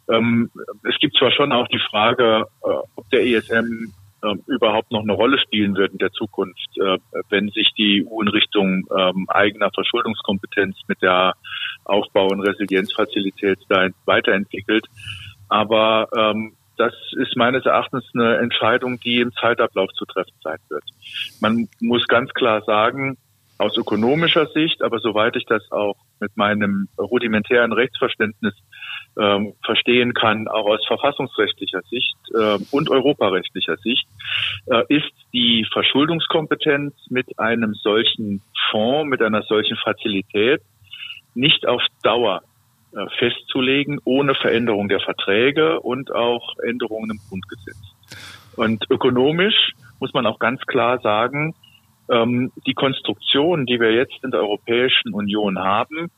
Ähm, 0.09 0.51
es 0.83 0.97
gibt 0.99 1.17
zwar 1.17 1.31
schon 1.31 1.51
auch 1.51 1.67
die 1.67 1.81
Frage, 1.89 2.45
äh, 2.63 2.67
ob 2.95 3.09
der 3.11 3.25
ESM 3.25 3.93
äh, 4.23 4.35
überhaupt 4.47 4.91
noch 4.91 5.01
eine 5.01 5.13
Rolle 5.13 5.37
spielen 5.37 5.75
wird 5.75 5.91
in 5.91 5.97
der 5.97 6.11
Zukunft, 6.11 6.69
äh, 6.77 6.97
wenn 7.29 7.49
sich 7.49 7.71
die 7.77 8.05
EU 8.05 8.21
in 8.21 8.27
Richtung 8.29 8.85
ähm, 8.95 9.25
eigener 9.29 9.69
Verschuldungskompetenz 9.73 10.77
mit 10.87 11.01
der 11.01 11.33
Aufbau- 11.85 12.29
und 12.29 12.41
Resilienzfazilität 12.41 13.59
da 13.69 13.87
weiterentwickelt. 14.05 14.85
Aber 15.49 16.07
ähm, 16.15 16.53
das 16.77 16.93
ist 17.11 17.35
meines 17.35 17.65
Erachtens 17.65 18.03
eine 18.13 18.37
Entscheidung, 18.37 18.99
die 18.99 19.19
im 19.19 19.31
Zeitablauf 19.33 19.91
zu 19.93 20.05
treffen 20.05 20.33
sein 20.43 20.57
wird. 20.69 20.83
Man 21.39 21.67
muss 21.79 22.07
ganz 22.07 22.33
klar 22.33 22.63
sagen, 22.63 23.17
aus 23.57 23.77
ökonomischer 23.77 24.47
Sicht, 24.47 24.81
aber 24.81 24.99
soweit 24.99 25.35
ich 25.35 25.45
das 25.45 25.71
auch 25.71 25.95
mit 26.19 26.35
meinem 26.35 26.87
rudimentären 26.97 27.71
Rechtsverständnis 27.71 28.53
ähm, 29.17 29.53
verstehen 29.63 30.13
kann, 30.13 30.47
auch 30.47 30.65
aus 30.65 30.85
verfassungsrechtlicher 30.87 31.81
Sicht 31.89 32.15
äh, 32.33 32.57
und 32.71 32.89
europarechtlicher 32.89 33.77
Sicht, 33.77 34.07
äh, 34.65 34.83
ist 34.89 35.11
die 35.33 35.65
Verschuldungskompetenz 35.71 36.93
mit 37.09 37.39
einem 37.39 37.73
solchen 37.75 38.41
Fonds, 38.71 39.09
mit 39.09 39.21
einer 39.21 39.43
solchen 39.43 39.77
Fazilität 39.77 40.61
nicht 41.35 41.67
auf 41.67 41.81
Dauer 42.01 42.41
äh, 42.93 43.05
festzulegen, 43.17 43.99
ohne 44.03 44.35
Veränderung 44.35 44.89
der 44.89 44.99
Verträge 44.99 45.79
und 45.79 46.11
auch 46.11 46.55
Änderungen 46.59 47.11
im 47.11 47.19
Grundgesetz. 47.29 47.77
Und 48.55 48.85
ökonomisch 48.89 49.73
muss 49.99 50.13
man 50.13 50.25
auch 50.25 50.39
ganz 50.39 50.61
klar 50.65 50.99
sagen, 50.99 51.55
ähm, 52.09 52.51
die 52.65 52.73
Konstruktion, 52.73 53.65
die 53.65 53.79
wir 53.79 53.93
jetzt 53.93 54.23
in 54.23 54.31
der 54.31 54.41
Europäischen 54.41 55.13
Union 55.13 55.59
haben, 55.59 56.11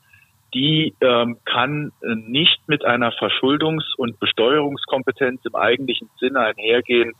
die 0.54 0.94
ähm, 1.00 1.38
kann 1.44 1.92
äh, 2.02 2.14
nicht 2.14 2.60
mit 2.66 2.84
einer 2.84 3.12
Verschuldungs- 3.12 3.94
und 3.96 4.18
Besteuerungskompetenz 4.18 5.44
im 5.44 5.54
eigentlichen 5.54 6.08
Sinne 6.18 6.40
einhergehen, 6.40 7.12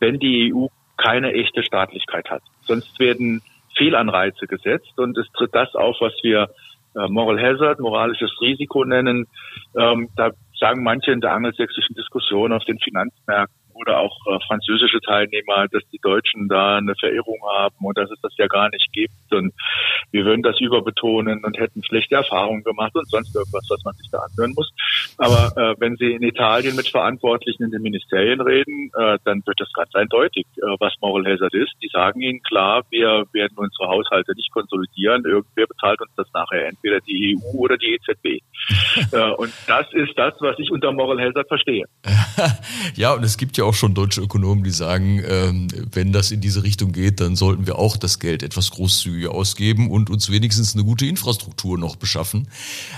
wenn 0.00 0.18
die 0.18 0.52
EU 0.52 0.66
keine 0.96 1.32
echte 1.32 1.62
Staatlichkeit 1.62 2.30
hat. 2.30 2.42
Sonst 2.62 2.98
werden 3.00 3.42
Fehlanreize 3.76 4.46
gesetzt 4.46 4.98
und 4.98 5.16
es 5.16 5.26
tritt 5.32 5.54
das 5.54 5.74
auf, 5.74 5.96
was 6.00 6.12
wir 6.22 6.50
äh, 6.94 7.08
Moral 7.08 7.40
Hazard, 7.40 7.80
moralisches 7.80 8.30
Risiko 8.40 8.84
nennen. 8.84 9.26
Ähm, 9.76 10.08
da 10.16 10.30
sagen 10.58 10.82
manche 10.82 11.12
in 11.12 11.20
der 11.20 11.32
angelsächsischen 11.32 11.94
Diskussion 11.96 12.52
auf 12.52 12.64
den 12.64 12.78
Finanzmärkten, 12.78 13.61
oder 13.74 14.00
auch 14.00 14.16
äh, 14.26 14.38
französische 14.46 15.00
Teilnehmer, 15.00 15.66
dass 15.68 15.82
die 15.92 16.00
Deutschen 16.02 16.48
da 16.48 16.76
eine 16.76 16.94
Verirrung 16.98 17.40
haben 17.56 17.76
und 17.80 17.96
dass 17.98 18.10
es 18.10 18.20
das 18.20 18.32
ja 18.36 18.46
gar 18.46 18.68
nicht 18.70 18.92
gibt 18.92 19.12
und 19.32 19.52
wir 20.10 20.24
würden 20.24 20.42
das 20.42 20.60
überbetonen 20.60 21.44
und 21.44 21.58
hätten 21.58 21.82
schlechte 21.84 22.16
Erfahrungen 22.16 22.62
gemacht 22.62 22.94
und 22.94 23.08
sonst 23.08 23.34
irgendwas, 23.34 23.66
was 23.68 23.82
man 23.84 23.94
sich 23.94 24.10
da 24.10 24.18
anhören 24.18 24.52
muss. 24.54 24.70
Aber 25.18 25.52
äh, 25.56 25.74
wenn 25.78 25.96
Sie 25.96 26.12
in 26.12 26.22
Italien 26.22 26.76
mit 26.76 26.88
Verantwortlichen 26.88 27.64
in 27.64 27.70
den 27.70 27.82
Ministerien 27.82 28.40
reden, 28.40 28.90
äh, 28.98 29.18
dann 29.24 29.42
wird 29.46 29.60
das 29.60 29.72
ganz 29.72 29.94
eindeutig, 29.94 30.46
äh, 30.56 30.76
was 30.78 30.92
Moral 31.00 31.24
Hazard 31.24 31.54
ist. 31.54 31.72
Die 31.82 31.88
sagen 31.92 32.20
Ihnen 32.20 32.42
klar, 32.42 32.82
wir 32.90 33.24
werden 33.32 33.56
unsere 33.56 33.88
Haushalte 33.88 34.32
nicht 34.34 34.50
konsolidieren. 34.52 35.24
Irgendwer 35.24 35.66
bezahlt 35.66 36.00
uns 36.00 36.10
das 36.16 36.26
nachher, 36.34 36.68
entweder 36.68 37.00
die 37.00 37.36
EU 37.36 37.58
oder 37.58 37.76
die 37.76 37.94
EZB. 37.94 38.42
äh, 39.12 39.30
und 39.32 39.52
das 39.66 39.86
ist 39.92 40.16
das, 40.16 40.34
was 40.40 40.58
ich 40.58 40.70
unter 40.70 40.92
Moral 40.92 41.20
Hazard 41.20 41.48
verstehe. 41.48 41.84
ja, 42.94 43.14
und 43.14 43.24
es 43.24 43.36
gibt 43.38 43.56
ja 43.56 43.61
auch 43.64 43.74
schon 43.74 43.94
deutsche 43.94 44.20
Ökonomen, 44.20 44.64
die 44.64 44.70
sagen, 44.70 45.22
ähm, 45.26 45.68
wenn 45.92 46.12
das 46.12 46.30
in 46.30 46.40
diese 46.40 46.62
Richtung 46.62 46.92
geht, 46.92 47.20
dann 47.20 47.36
sollten 47.36 47.66
wir 47.66 47.78
auch 47.78 47.96
das 47.96 48.18
Geld 48.18 48.42
etwas 48.42 48.70
großzügiger 48.70 49.32
ausgeben 49.32 49.90
und 49.90 50.10
uns 50.10 50.30
wenigstens 50.30 50.74
eine 50.74 50.84
gute 50.84 51.06
Infrastruktur 51.06 51.78
noch 51.78 51.96
beschaffen. 51.96 52.48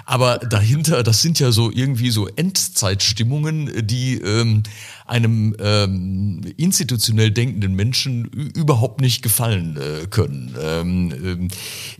Aber 0.04 0.38
dahinter, 0.38 1.02
das 1.02 1.22
sind 1.22 1.38
ja 1.38 1.52
so 1.52 1.70
irgendwie 1.70 2.10
so 2.10 2.28
Endzeitstimmungen, 2.28 3.86
die 3.86 4.14
ähm, 4.14 4.62
einem 5.06 5.54
ähm, 5.60 6.40
institutionell 6.56 7.30
denkenden 7.30 7.74
Menschen 7.74 8.24
überhaupt 8.24 9.00
nicht 9.00 9.22
gefallen 9.22 9.76
äh, 9.76 10.06
können. 10.06 10.54
Ähm, 10.60 11.12
ähm, 11.22 11.48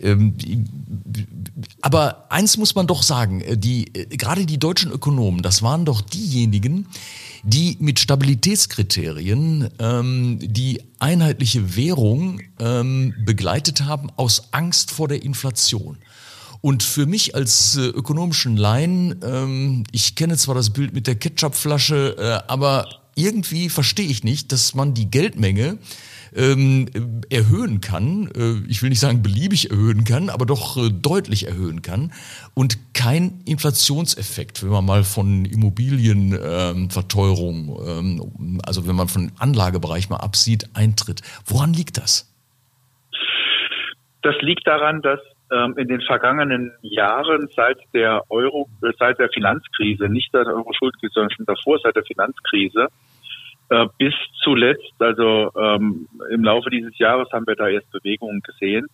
ähm, 0.00 0.34
aber 1.82 2.30
eins 2.30 2.56
muss 2.56 2.74
man 2.74 2.86
doch 2.86 3.02
sagen, 3.02 3.42
äh, 3.42 3.58
die, 3.58 3.94
äh, 3.94 4.06
gerade 4.16 4.46
die 4.46 4.58
deutschen 4.58 4.90
Ökonomen, 4.90 5.42
das 5.42 5.62
waren 5.62 5.84
doch 5.84 6.00
diejenigen, 6.00 6.86
die 7.44 7.76
mit 7.78 7.98
Stabilitätskriterien 7.98 9.68
ähm, 9.78 10.38
die 10.40 10.82
einheitliche 10.98 11.76
Währung 11.76 12.40
ähm, 12.58 13.14
begleitet 13.24 13.84
haben 13.84 14.10
aus 14.16 14.48
Angst 14.52 14.90
vor 14.90 15.08
der 15.08 15.22
Inflation. 15.22 15.98
Und 16.62 16.82
für 16.82 17.04
mich 17.04 17.34
als 17.34 17.76
äh, 17.76 17.82
ökonomischen 17.82 18.56
Laien, 18.56 19.20
ähm, 19.22 19.84
ich 19.92 20.14
kenne 20.14 20.38
zwar 20.38 20.54
das 20.54 20.70
Bild 20.70 20.94
mit 20.94 21.06
der 21.06 21.14
Ketchupflasche, 21.14 22.16
äh, 22.18 22.50
aber 22.50 23.03
irgendwie 23.14 23.68
verstehe 23.68 24.08
ich 24.08 24.24
nicht, 24.24 24.52
dass 24.52 24.74
man 24.74 24.94
die 24.94 25.10
Geldmenge 25.10 25.78
ähm, 26.34 26.86
erhöhen 27.30 27.80
kann, 27.80 28.28
äh, 28.36 28.56
ich 28.68 28.82
will 28.82 28.90
nicht 28.90 29.00
sagen 29.00 29.22
beliebig 29.22 29.70
erhöhen 29.70 30.04
kann, 30.04 30.28
aber 30.30 30.46
doch 30.46 30.76
äh, 30.76 30.90
deutlich 30.90 31.46
erhöhen 31.46 31.82
kann 31.82 32.12
und 32.54 32.94
kein 32.94 33.40
Inflationseffekt, 33.46 34.64
wenn 34.64 34.70
man 34.70 34.84
mal 34.84 35.04
von 35.04 35.44
Immobilienverteuerung, 35.44 37.78
ähm, 37.86 38.32
ähm, 38.38 38.60
also 38.66 38.88
wenn 38.88 38.96
man 38.96 39.06
von 39.08 39.30
Anlagebereich 39.38 40.10
mal 40.10 40.16
absieht, 40.16 40.70
eintritt. 40.74 41.22
Woran 41.46 41.72
liegt 41.72 41.98
das? 41.98 42.28
Das 44.22 44.34
liegt 44.40 44.66
daran, 44.66 45.02
dass 45.02 45.20
in 45.76 45.88
den 45.88 46.00
vergangenen 46.00 46.72
Jahren 46.82 47.48
seit 47.54 47.78
der 47.92 48.22
Euro, 48.30 48.68
äh, 48.82 48.92
seit 48.98 49.18
der 49.18 49.28
Finanzkrise, 49.28 50.08
nicht 50.08 50.30
seit 50.32 50.46
der 50.46 50.54
Euro-Schuldkrise, 50.54 51.12
sondern 51.14 51.30
schon 51.30 51.46
davor, 51.46 51.78
seit 51.82 51.96
der 51.96 52.04
Finanzkrise, 52.04 52.88
äh, 53.70 53.86
bis 53.98 54.14
zuletzt, 54.42 54.94
also 54.98 55.50
ähm, 55.56 56.08
im 56.30 56.44
Laufe 56.44 56.70
dieses 56.70 56.98
Jahres 56.98 57.28
haben 57.32 57.46
wir 57.46 57.56
da 57.56 57.68
erst 57.68 57.90
Bewegungen 57.90 58.40
gesehen, 58.42 58.86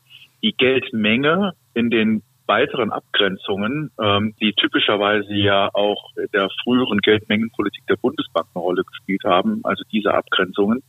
die 0.42 0.52
Geldmenge 0.52 1.52
in 1.74 1.90
den 1.90 2.22
weiteren 2.46 2.90
Abgrenzungen, 2.90 3.90
ähm, 4.00 4.34
die 4.40 4.52
typischerweise 4.52 5.32
ja 5.34 5.70
auch 5.72 6.10
der 6.32 6.48
früheren 6.64 6.98
Geldmengenpolitik 6.98 7.86
der 7.88 7.96
Bundesbank 7.96 8.46
eine 8.54 8.62
Rolle 8.62 8.82
gespielt 8.84 9.22
haben, 9.24 9.60
also 9.64 9.84
diese 9.92 10.12
Abgrenzungen, 10.12 10.82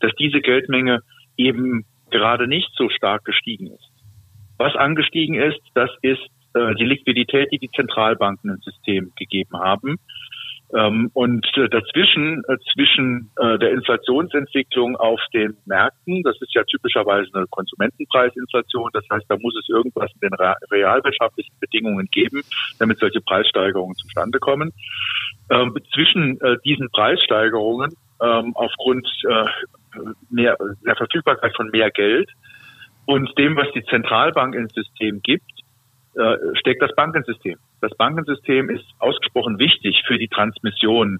dass 0.00 0.12
diese 0.18 0.40
Geldmenge 0.40 1.00
eben 1.36 1.84
gerade 2.10 2.46
nicht 2.46 2.70
so 2.76 2.88
stark 2.88 3.24
gestiegen 3.24 3.68
ist. 3.68 3.91
Was 4.62 4.76
angestiegen 4.76 5.34
ist, 5.34 5.58
das 5.74 5.90
ist 6.02 6.22
äh, 6.54 6.76
die 6.76 6.84
Liquidität, 6.84 7.48
die 7.50 7.58
die 7.58 7.70
Zentralbanken 7.70 8.48
im 8.48 8.58
System 8.58 9.10
gegeben 9.16 9.58
haben. 9.58 9.96
Ähm, 10.72 11.10
und 11.14 11.44
äh, 11.56 11.68
dazwischen, 11.68 12.44
äh, 12.46 12.56
zwischen 12.72 13.30
der 13.36 13.72
Inflationsentwicklung 13.72 14.94
auf 14.94 15.20
den 15.34 15.56
Märkten, 15.66 16.22
das 16.22 16.40
ist 16.40 16.54
ja 16.54 16.62
typischerweise 16.62 17.28
eine 17.34 17.46
Konsumentenpreisinflation, 17.50 18.90
das 18.92 19.04
heißt, 19.10 19.26
da 19.28 19.36
muss 19.40 19.56
es 19.58 19.68
irgendwas 19.68 20.12
in 20.20 20.28
den 20.28 20.34
realwirtschaftlichen 20.70 21.54
Bedingungen 21.58 22.06
geben, 22.12 22.42
damit 22.78 22.98
solche 22.98 23.20
Preissteigerungen 23.20 23.96
zustande 23.96 24.38
kommen. 24.38 24.72
Ähm, 25.50 25.76
zwischen 25.92 26.38
diesen 26.64 26.88
Preissteigerungen 26.90 27.96
ähm, 28.22 28.52
aufgrund 28.54 29.08
mehr, 30.30 30.56
der 30.86 30.96
Verfügbarkeit 30.96 31.56
von 31.56 31.68
mehr 31.70 31.90
Geld 31.90 32.30
und 33.06 33.36
dem, 33.38 33.56
was 33.56 33.70
die 33.74 33.84
Zentralbank 33.84 34.54
ins 34.54 34.72
System 34.74 35.20
gibt, 35.22 35.50
äh, 36.14 36.36
steckt 36.54 36.82
das 36.82 36.94
Bankensystem. 36.94 37.58
Das 37.80 37.94
Bankensystem 37.96 38.70
ist 38.70 38.84
ausgesprochen 38.98 39.58
wichtig 39.58 40.02
für 40.06 40.18
die 40.18 40.28
Transmission 40.28 41.18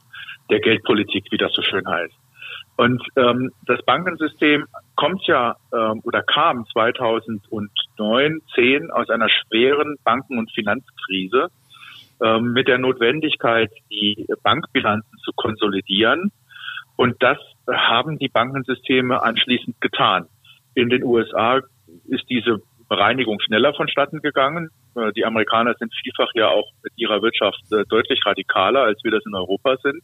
der 0.50 0.60
Geldpolitik, 0.60 1.24
wie 1.30 1.38
das 1.38 1.52
so 1.54 1.62
schön 1.62 1.86
heißt. 1.86 2.14
Und 2.76 3.02
ähm, 3.16 3.50
das 3.66 3.82
Bankensystem 3.84 4.66
kommt 4.96 5.26
ja 5.26 5.56
ähm, 5.72 6.00
oder 6.04 6.22
kam 6.22 6.66
2009, 6.72 8.40
10 8.54 8.90
aus 8.90 9.08
einer 9.10 9.28
schweren 9.28 9.96
Banken- 10.04 10.38
und 10.38 10.52
Finanzkrise 10.52 11.48
ähm, 12.22 12.52
mit 12.52 12.68
der 12.68 12.78
Notwendigkeit, 12.78 13.70
die 13.90 14.26
Bankbilanzen 14.42 15.18
zu 15.24 15.32
konsolidieren. 15.34 16.32
Und 16.96 17.22
das 17.22 17.38
haben 17.68 18.18
die 18.18 18.28
Bankensysteme 18.28 19.22
anschließend 19.22 19.80
getan. 19.80 20.26
In 20.74 20.88
den 20.88 21.04
USA 21.04 21.60
ist 22.08 22.28
diese 22.28 22.58
Bereinigung 22.92 23.40
schneller 23.40 23.72
vonstatten 23.72 24.20
gegangen. 24.20 24.68
Äh, 24.94 25.12
die 25.12 25.24
Amerikaner 25.24 25.74
sind 25.78 25.94
vielfach 26.02 26.30
ja 26.34 26.48
auch 26.48 26.70
mit 26.82 26.92
ihrer 26.96 27.22
Wirtschaft 27.22 27.62
äh, 27.72 27.84
deutlich 27.88 28.20
radikaler, 28.26 28.82
als 28.82 29.02
wir 29.02 29.10
das 29.10 29.24
in 29.24 29.34
Europa 29.34 29.76
sind. 29.82 30.02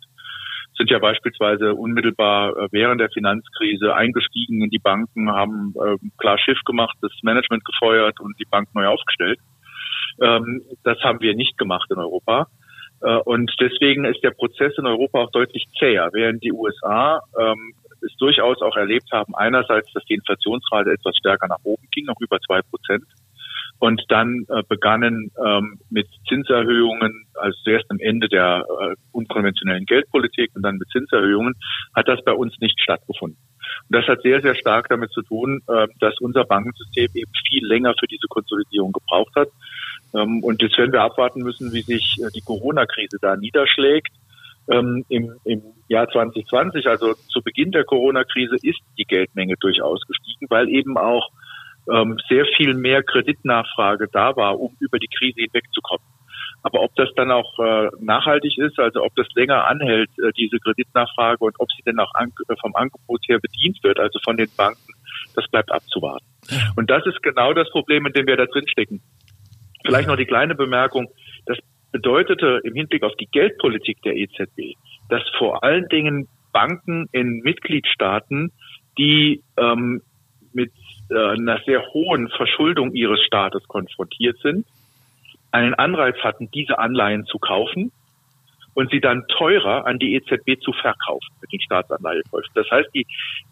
sind 0.76 0.90
ja 0.90 0.98
beispielsweise 0.98 1.74
unmittelbar 1.74 2.56
äh, 2.56 2.68
während 2.70 3.00
der 3.00 3.10
Finanzkrise 3.10 3.94
eingestiegen 3.94 4.62
in 4.62 4.70
die 4.70 4.78
Banken, 4.78 5.30
haben 5.30 5.74
äh, 5.76 5.96
klar 6.16 6.38
Schiff 6.38 6.60
gemacht, 6.64 6.96
das 7.02 7.12
Management 7.22 7.62
gefeuert 7.66 8.20
und 8.20 8.38
die 8.40 8.48
Bank 8.50 8.68
neu 8.74 8.86
aufgestellt. 8.86 9.38
Ähm, 10.22 10.62
das 10.82 10.98
haben 11.00 11.20
wir 11.20 11.34
nicht 11.34 11.58
gemacht 11.58 11.90
in 11.90 11.98
Europa. 11.98 12.46
Und 13.00 13.54
deswegen 13.60 14.04
ist 14.06 14.24
der 14.24 14.32
Prozess 14.32 14.76
in 14.76 14.84
Europa 14.84 15.20
auch 15.20 15.30
deutlich 15.30 15.66
zäher, 15.78 16.10
während 16.12 16.42
die 16.42 16.50
USA 16.50 17.20
ähm, 17.38 17.72
es 18.02 18.14
durchaus 18.18 18.60
auch 18.62 18.76
erlebt 18.76 19.10
haben, 19.12 19.34
einerseits, 19.34 19.92
dass 19.92 20.04
die 20.04 20.14
Inflationsrate 20.14 20.92
etwas 20.92 21.16
stärker 21.16 21.48
nach 21.48 21.62
oben 21.64 21.86
ging, 21.90 22.04
noch 22.04 22.20
über 22.20 22.38
zwei 22.40 22.62
Prozent, 22.62 23.04
und 23.80 24.02
dann 24.08 24.44
äh, 24.48 24.62
begannen 24.68 25.30
ähm, 25.44 25.78
mit 25.90 26.08
Zinserhöhungen, 26.28 27.26
also 27.34 27.56
zuerst 27.62 27.88
am 27.90 27.98
Ende 28.00 28.28
der 28.28 28.64
äh, 28.68 28.94
unkonventionellen 29.12 29.86
Geldpolitik 29.86 30.50
und 30.54 30.62
dann 30.62 30.78
mit 30.78 30.88
Zinserhöhungen, 30.90 31.54
hat 31.94 32.08
das 32.08 32.22
bei 32.24 32.32
uns 32.32 32.58
nicht 32.60 32.80
stattgefunden. 32.80 33.38
Und 33.88 33.96
das 33.96 34.06
hat 34.06 34.22
sehr, 34.22 34.40
sehr 34.40 34.54
stark 34.54 34.88
damit 34.88 35.12
zu 35.12 35.22
tun, 35.22 35.62
äh, 35.68 35.86
dass 36.00 36.18
unser 36.20 36.44
Bankensystem 36.44 37.08
eben 37.14 37.30
viel 37.48 37.64
länger 37.66 37.94
für 37.98 38.06
diese 38.06 38.26
Konsolidierung 38.28 38.92
gebraucht 38.92 39.34
hat. 39.36 39.48
Ähm, 40.14 40.42
und 40.42 40.60
jetzt 40.60 40.76
werden 40.76 40.92
wir 40.92 41.02
abwarten 41.02 41.42
müssen, 41.42 41.72
wie 41.72 41.82
sich 41.82 42.16
äh, 42.20 42.30
die 42.34 42.42
Corona-Krise 42.42 43.18
da 43.20 43.36
niederschlägt. 43.36 44.12
Ähm, 44.70 45.04
im, 45.08 45.34
Im 45.44 45.62
Jahr 45.88 46.08
2020, 46.08 46.86
also 46.86 47.14
zu 47.14 47.40
Beginn 47.42 47.72
der 47.72 47.84
Corona-Krise, 47.84 48.56
ist 48.62 48.80
die 48.98 49.04
Geldmenge 49.04 49.54
durchaus 49.58 50.00
gestiegen, 50.06 50.46
weil 50.50 50.68
eben 50.68 50.98
auch 50.98 51.30
ähm, 51.90 52.18
sehr 52.28 52.44
viel 52.56 52.74
mehr 52.74 53.02
Kreditnachfrage 53.02 54.08
da 54.12 54.36
war, 54.36 54.60
um 54.60 54.76
über 54.80 54.98
die 54.98 55.08
Krise 55.08 55.40
hinwegzukommen. 55.40 56.06
Aber 56.62 56.82
ob 56.82 56.94
das 56.96 57.08
dann 57.16 57.30
auch 57.30 57.58
äh, 57.58 57.88
nachhaltig 58.00 58.58
ist, 58.58 58.78
also 58.78 59.02
ob 59.02 59.14
das 59.14 59.26
länger 59.34 59.66
anhält, 59.66 60.10
äh, 60.18 60.32
diese 60.36 60.58
Kreditnachfrage 60.58 61.44
und 61.44 61.54
ob 61.60 61.70
sie 61.72 61.82
denn 61.82 61.98
auch 61.98 62.12
an, 62.14 62.32
vom 62.60 62.74
Angebot 62.74 63.22
her 63.28 63.38
bedient 63.38 63.82
wird, 63.82 63.98
also 63.98 64.18
von 64.24 64.36
den 64.36 64.50
Banken, 64.56 64.92
das 65.34 65.46
bleibt 65.48 65.70
abzuwarten. 65.70 66.26
Und 66.76 66.90
das 66.90 67.06
ist 67.06 67.22
genau 67.22 67.52
das 67.52 67.70
Problem, 67.70 68.06
in 68.06 68.12
dem 68.12 68.26
wir 68.26 68.36
da 68.36 68.46
drin 68.46 68.66
stecken. 68.68 69.00
Vielleicht 69.84 70.08
noch 70.08 70.16
die 70.16 70.26
kleine 70.26 70.54
Bemerkung. 70.54 71.08
Das 71.46 71.58
bedeutete 71.92 72.60
im 72.64 72.74
Hinblick 72.74 73.02
auf 73.02 73.14
die 73.16 73.26
Geldpolitik 73.26 74.02
der 74.02 74.16
EZB, 74.16 74.76
dass 75.08 75.22
vor 75.38 75.64
allen 75.64 75.88
Dingen 75.88 76.28
Banken 76.52 77.08
in 77.12 77.40
Mitgliedstaaten, 77.40 78.52
die 78.98 79.42
ähm, 79.56 80.02
mit 80.52 80.72
äh, 81.10 81.14
einer 81.14 81.60
sehr 81.64 81.86
hohen 81.92 82.28
Verschuldung 82.30 82.94
ihres 82.94 83.22
Staates 83.22 83.66
konfrontiert 83.68 84.38
sind, 84.42 84.66
einen 85.50 85.74
Anreiz 85.74 86.16
hatten, 86.18 86.50
diese 86.50 86.78
Anleihen 86.78 87.24
zu 87.26 87.38
kaufen 87.38 87.92
und 88.74 88.90
sie 88.90 89.00
dann 89.00 89.24
teurer 89.28 89.86
an 89.86 89.98
die 89.98 90.14
EZB 90.14 90.60
zu 90.60 90.72
verkaufen 90.72 91.34
mit 91.40 91.52
den 91.52 91.60
Staatsanleihekäufen. 91.60 92.50
Das 92.54 92.70
heißt, 92.70 92.88
die, 92.94 93.06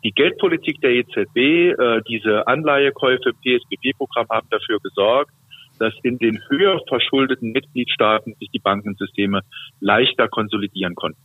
die 0.05 0.13
Geldpolitik 0.13 0.81
der 0.81 0.91
EZB, 0.91 1.37
äh, 1.37 2.03
diese 2.09 2.47
Anleihekäufe 2.47 3.31
im 3.31 3.37
PSBB-Programm 3.37 4.29
haben 4.31 4.47
dafür 4.51 4.79
gesorgt, 4.81 5.33
dass 5.79 5.95
in 6.03 6.19
den 6.19 6.41
höher 6.49 6.81
verschuldeten 6.89 7.53
Mitgliedstaaten 7.53 8.35
sich 8.39 8.51
die 8.51 8.59
Bankensysteme 8.59 9.41
leichter 9.81 10.29
konsolidieren 10.29 10.95
konnten. 10.95 11.21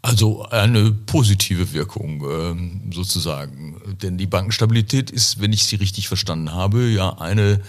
Also 0.00 0.46
eine 0.50 0.92
positive 1.06 1.72
Wirkung 1.74 2.24
ähm, 2.30 2.92
sozusagen. 2.92 3.80
Denn 4.02 4.16
die 4.16 4.26
Bankenstabilität 4.26 5.10
ist, 5.10 5.42
wenn 5.42 5.52
ich 5.52 5.64
sie 5.64 5.76
richtig 5.76 6.06
verstanden 6.08 6.54
habe, 6.54 6.84
ja 6.84 7.16
eine 7.18 7.60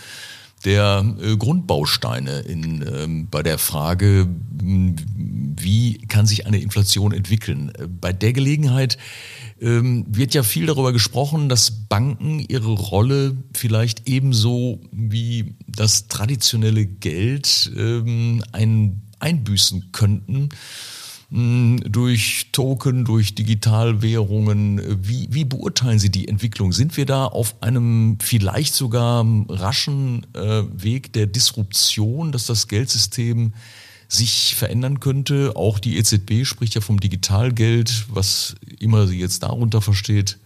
der 0.65 1.15
äh, 1.21 1.37
Grundbausteine 1.37 2.39
in, 2.39 2.85
ähm, 2.87 3.27
bei 3.29 3.43
der 3.43 3.57
Frage, 3.57 4.27
wie 4.61 5.97
kann 6.07 6.25
sich 6.25 6.45
eine 6.45 6.59
Inflation 6.59 7.13
entwickeln. 7.13 7.71
Äh, 7.75 7.87
bei 7.87 8.11
der 8.11 8.33
Gelegenheit 8.33 8.97
ähm, 9.61 10.05
wird 10.09 10.33
ja 10.33 10.43
viel 10.43 10.65
darüber 10.65 10.91
gesprochen, 10.91 11.49
dass 11.49 11.71
Banken 11.71 12.39
ihre 12.39 12.71
Rolle 12.71 13.37
vielleicht 13.55 14.07
ebenso 14.07 14.81
wie 14.91 15.55
das 15.67 16.07
traditionelle 16.07 16.85
Geld 16.85 17.71
ähm, 17.77 18.43
ein, 18.51 19.01
einbüßen 19.19 19.91
könnten 19.91 20.49
durch 21.31 22.47
Token, 22.51 23.05
durch 23.05 23.35
Digitalwährungen. 23.35 24.81
Wie, 25.07 25.27
wie 25.29 25.45
beurteilen 25.45 25.99
Sie 25.99 26.09
die 26.09 26.27
Entwicklung? 26.27 26.71
Sind 26.71 26.97
wir 26.97 27.05
da 27.05 27.25
auf 27.25 27.61
einem 27.61 28.17
vielleicht 28.19 28.73
sogar 28.73 29.23
raschen 29.47 30.25
äh, 30.33 30.63
Weg 30.73 31.13
der 31.13 31.27
Disruption, 31.27 32.31
dass 32.31 32.47
das 32.47 32.67
Geldsystem 32.67 33.53
sich 34.07 34.55
verändern 34.55 34.99
könnte? 34.99 35.53
Auch 35.55 35.77
die 35.77 35.97
EZB 35.99 36.45
spricht 36.45 36.73
ja 36.73 36.81
vom 36.81 36.99
Digitalgeld, 36.99 38.07
was 38.11 38.55
immer 38.79 39.05
sie 39.05 39.19
jetzt 39.19 39.43
darunter 39.43 39.81
versteht. 39.81 40.39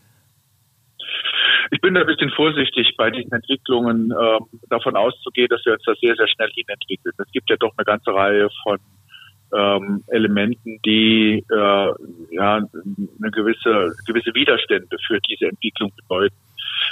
Ich 1.72 1.80
bin 1.80 1.94
da 1.94 2.02
ein 2.02 2.08
bisschen 2.08 2.30
vorsichtig 2.32 2.94
bei 2.98 3.10
diesen 3.10 3.32
Entwicklungen 3.32 4.12
äh, 4.12 4.40
davon 4.70 4.98
auszugehen, 4.98 5.48
dass 5.50 5.66
wir 5.66 5.74
uns 5.74 5.84
da 5.86 5.94
sehr, 5.96 6.16
sehr 6.16 6.28
schnell 6.28 6.52
hin 6.54 6.66
entwickeln. 6.68 7.14
Es 7.18 7.32
gibt 7.32 7.50
ja 7.50 7.56
doch 7.56 7.72
eine 7.78 7.86
ganze 7.86 8.14
Reihe 8.14 8.50
von 8.64 8.80
ähm, 9.56 10.04
Elementen, 10.08 10.80
die 10.86 11.44
äh, 11.50 11.92
ja 12.32 12.56
eine 12.56 13.32
gewisse 13.32 13.94
gewisse 14.06 14.34
Widerstände 14.34 14.98
für 15.08 15.20
diese 15.30 15.46
Entwicklung 15.46 15.92
bedeuten. 15.96 16.36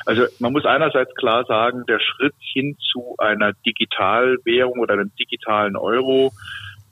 Also 0.05 0.25
man 0.39 0.53
muss 0.53 0.65
einerseits 0.65 1.13
klar 1.15 1.45
sagen, 1.45 1.83
der 1.87 1.99
Schritt 1.99 2.35
hin 2.39 2.77
zu 2.91 3.15
einer 3.17 3.53
Digitalwährung 3.65 4.79
oder 4.79 4.93
einem 4.93 5.11
digitalen 5.19 5.75
Euro 5.75 6.31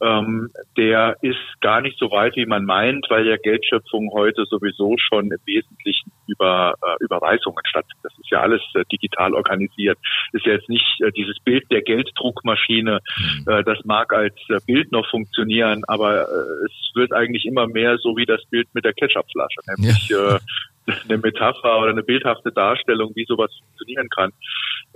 ähm, 0.01 0.49
der 0.77 1.17
ist 1.21 1.37
gar 1.61 1.81
nicht 1.81 1.97
so 1.97 2.11
weit, 2.11 2.35
wie 2.35 2.45
man 2.45 2.65
meint, 2.65 3.05
weil 3.09 3.27
ja 3.27 3.37
Geldschöpfung 3.37 4.11
heute 4.13 4.45
sowieso 4.45 4.95
schon 4.97 5.31
im 5.31 5.39
Wesentlichen 5.45 6.11
über 6.27 6.75
äh, 6.81 7.03
Überweisungen 7.03 7.65
stattfindet. 7.65 8.03
Das 8.03 8.13
ist 8.19 8.31
ja 8.31 8.41
alles 8.41 8.61
äh, 8.75 8.83
digital 8.91 9.33
organisiert. 9.33 9.97
Ist 10.31 10.45
ja 10.45 10.53
jetzt 10.53 10.69
nicht 10.69 11.01
äh, 11.01 11.11
dieses 11.11 11.39
Bild 11.39 11.69
der 11.71 11.81
Gelddruckmaschine, 11.81 12.99
mhm. 13.17 13.51
äh, 13.51 13.63
das 13.63 13.83
mag 13.83 14.13
als 14.13 14.35
äh, 14.49 14.59
Bild 14.65 14.91
noch 14.91 15.09
funktionieren, 15.09 15.83
aber 15.87 16.21
äh, 16.21 16.65
es 16.65 16.95
wird 16.95 17.11
eigentlich 17.13 17.45
immer 17.45 17.67
mehr 17.67 17.97
so 17.97 18.15
wie 18.15 18.25
das 18.25 18.43
Bild 18.49 18.67
mit 18.73 18.85
der 18.85 18.93
Ketchupflasche, 18.93 19.59
nämlich 19.67 20.09
ja. 20.09 20.35
äh, 20.35 20.39
eine 21.09 21.17
Metapher 21.17 21.79
oder 21.79 21.91
eine 21.91 22.03
bildhafte 22.03 22.51
Darstellung, 22.51 23.11
wie 23.15 23.25
sowas 23.25 23.51
funktionieren 23.59 24.09
kann. 24.09 24.31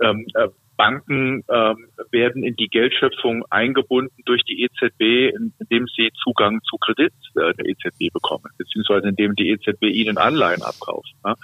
Ähm, 0.00 0.26
äh, 0.34 0.48
Banken 0.76 1.44
ähm, 1.50 1.88
werden 2.10 2.42
in 2.42 2.56
die 2.56 2.68
Geldschöpfung 2.68 3.44
eingebunden 3.50 4.14
durch 4.24 4.42
die 4.42 4.62
EZB, 4.62 5.34
indem 5.60 5.86
sie 5.96 6.10
Zugang 6.22 6.60
zu 6.62 6.76
Kredit 6.78 7.12
äh, 7.36 7.54
der 7.54 7.66
EZB 7.66 8.12
bekommen, 8.12 8.44
beziehungsweise 8.58 9.08
indem 9.08 9.34
die 9.34 9.50
EZB 9.50 9.84
ihnen 9.84 10.18
Anleihen 10.18 10.62
abkauft. 10.62 11.12
Ne? 11.24 11.34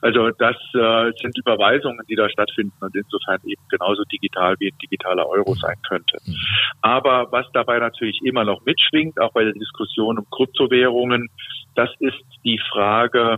Also 0.00 0.30
das 0.30 0.56
äh, 0.74 1.12
sind 1.20 1.38
Überweisungen, 1.38 2.04
die 2.08 2.16
da 2.16 2.28
stattfinden 2.28 2.76
und 2.80 2.94
insofern 2.94 3.38
eben 3.44 3.62
genauso 3.68 4.02
digital 4.04 4.56
wie 4.58 4.68
ein 4.68 4.78
digitaler 4.82 5.28
Euro 5.28 5.54
sein 5.54 5.76
könnte. 5.88 6.18
Mhm. 6.24 6.34
Aber 6.80 7.30
was 7.30 7.46
dabei 7.52 7.78
natürlich 7.78 8.20
immer 8.24 8.44
noch 8.44 8.64
mitschwingt, 8.64 9.20
auch 9.20 9.32
bei 9.32 9.44
der 9.44 9.52
Diskussion 9.52 10.18
um 10.18 10.26
Kryptowährungen, 10.30 11.28
das 11.74 11.90
ist 12.00 12.22
die 12.44 12.60
Frage, 12.70 13.36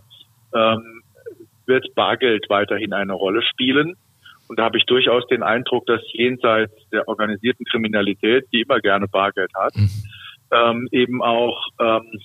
ähm, 0.54 1.02
wird 1.66 1.94
Bargeld 1.94 2.46
weiterhin 2.48 2.92
eine 2.92 3.12
Rolle 3.12 3.42
spielen? 3.42 3.96
Und 4.48 4.58
da 4.58 4.64
habe 4.64 4.78
ich 4.78 4.84
durchaus 4.84 5.26
den 5.28 5.42
Eindruck, 5.42 5.86
dass 5.86 6.00
jenseits 6.12 6.72
der 6.90 7.08
organisierten 7.08 7.64
Kriminalität, 7.66 8.46
die 8.52 8.62
immer 8.62 8.80
gerne 8.80 9.08
Bargeld 9.08 9.50
hat, 9.54 9.74
mhm. 9.74 9.90
ähm, 10.52 10.88
eben 10.92 11.22
auch 11.22 11.66
ähm, 11.80 12.20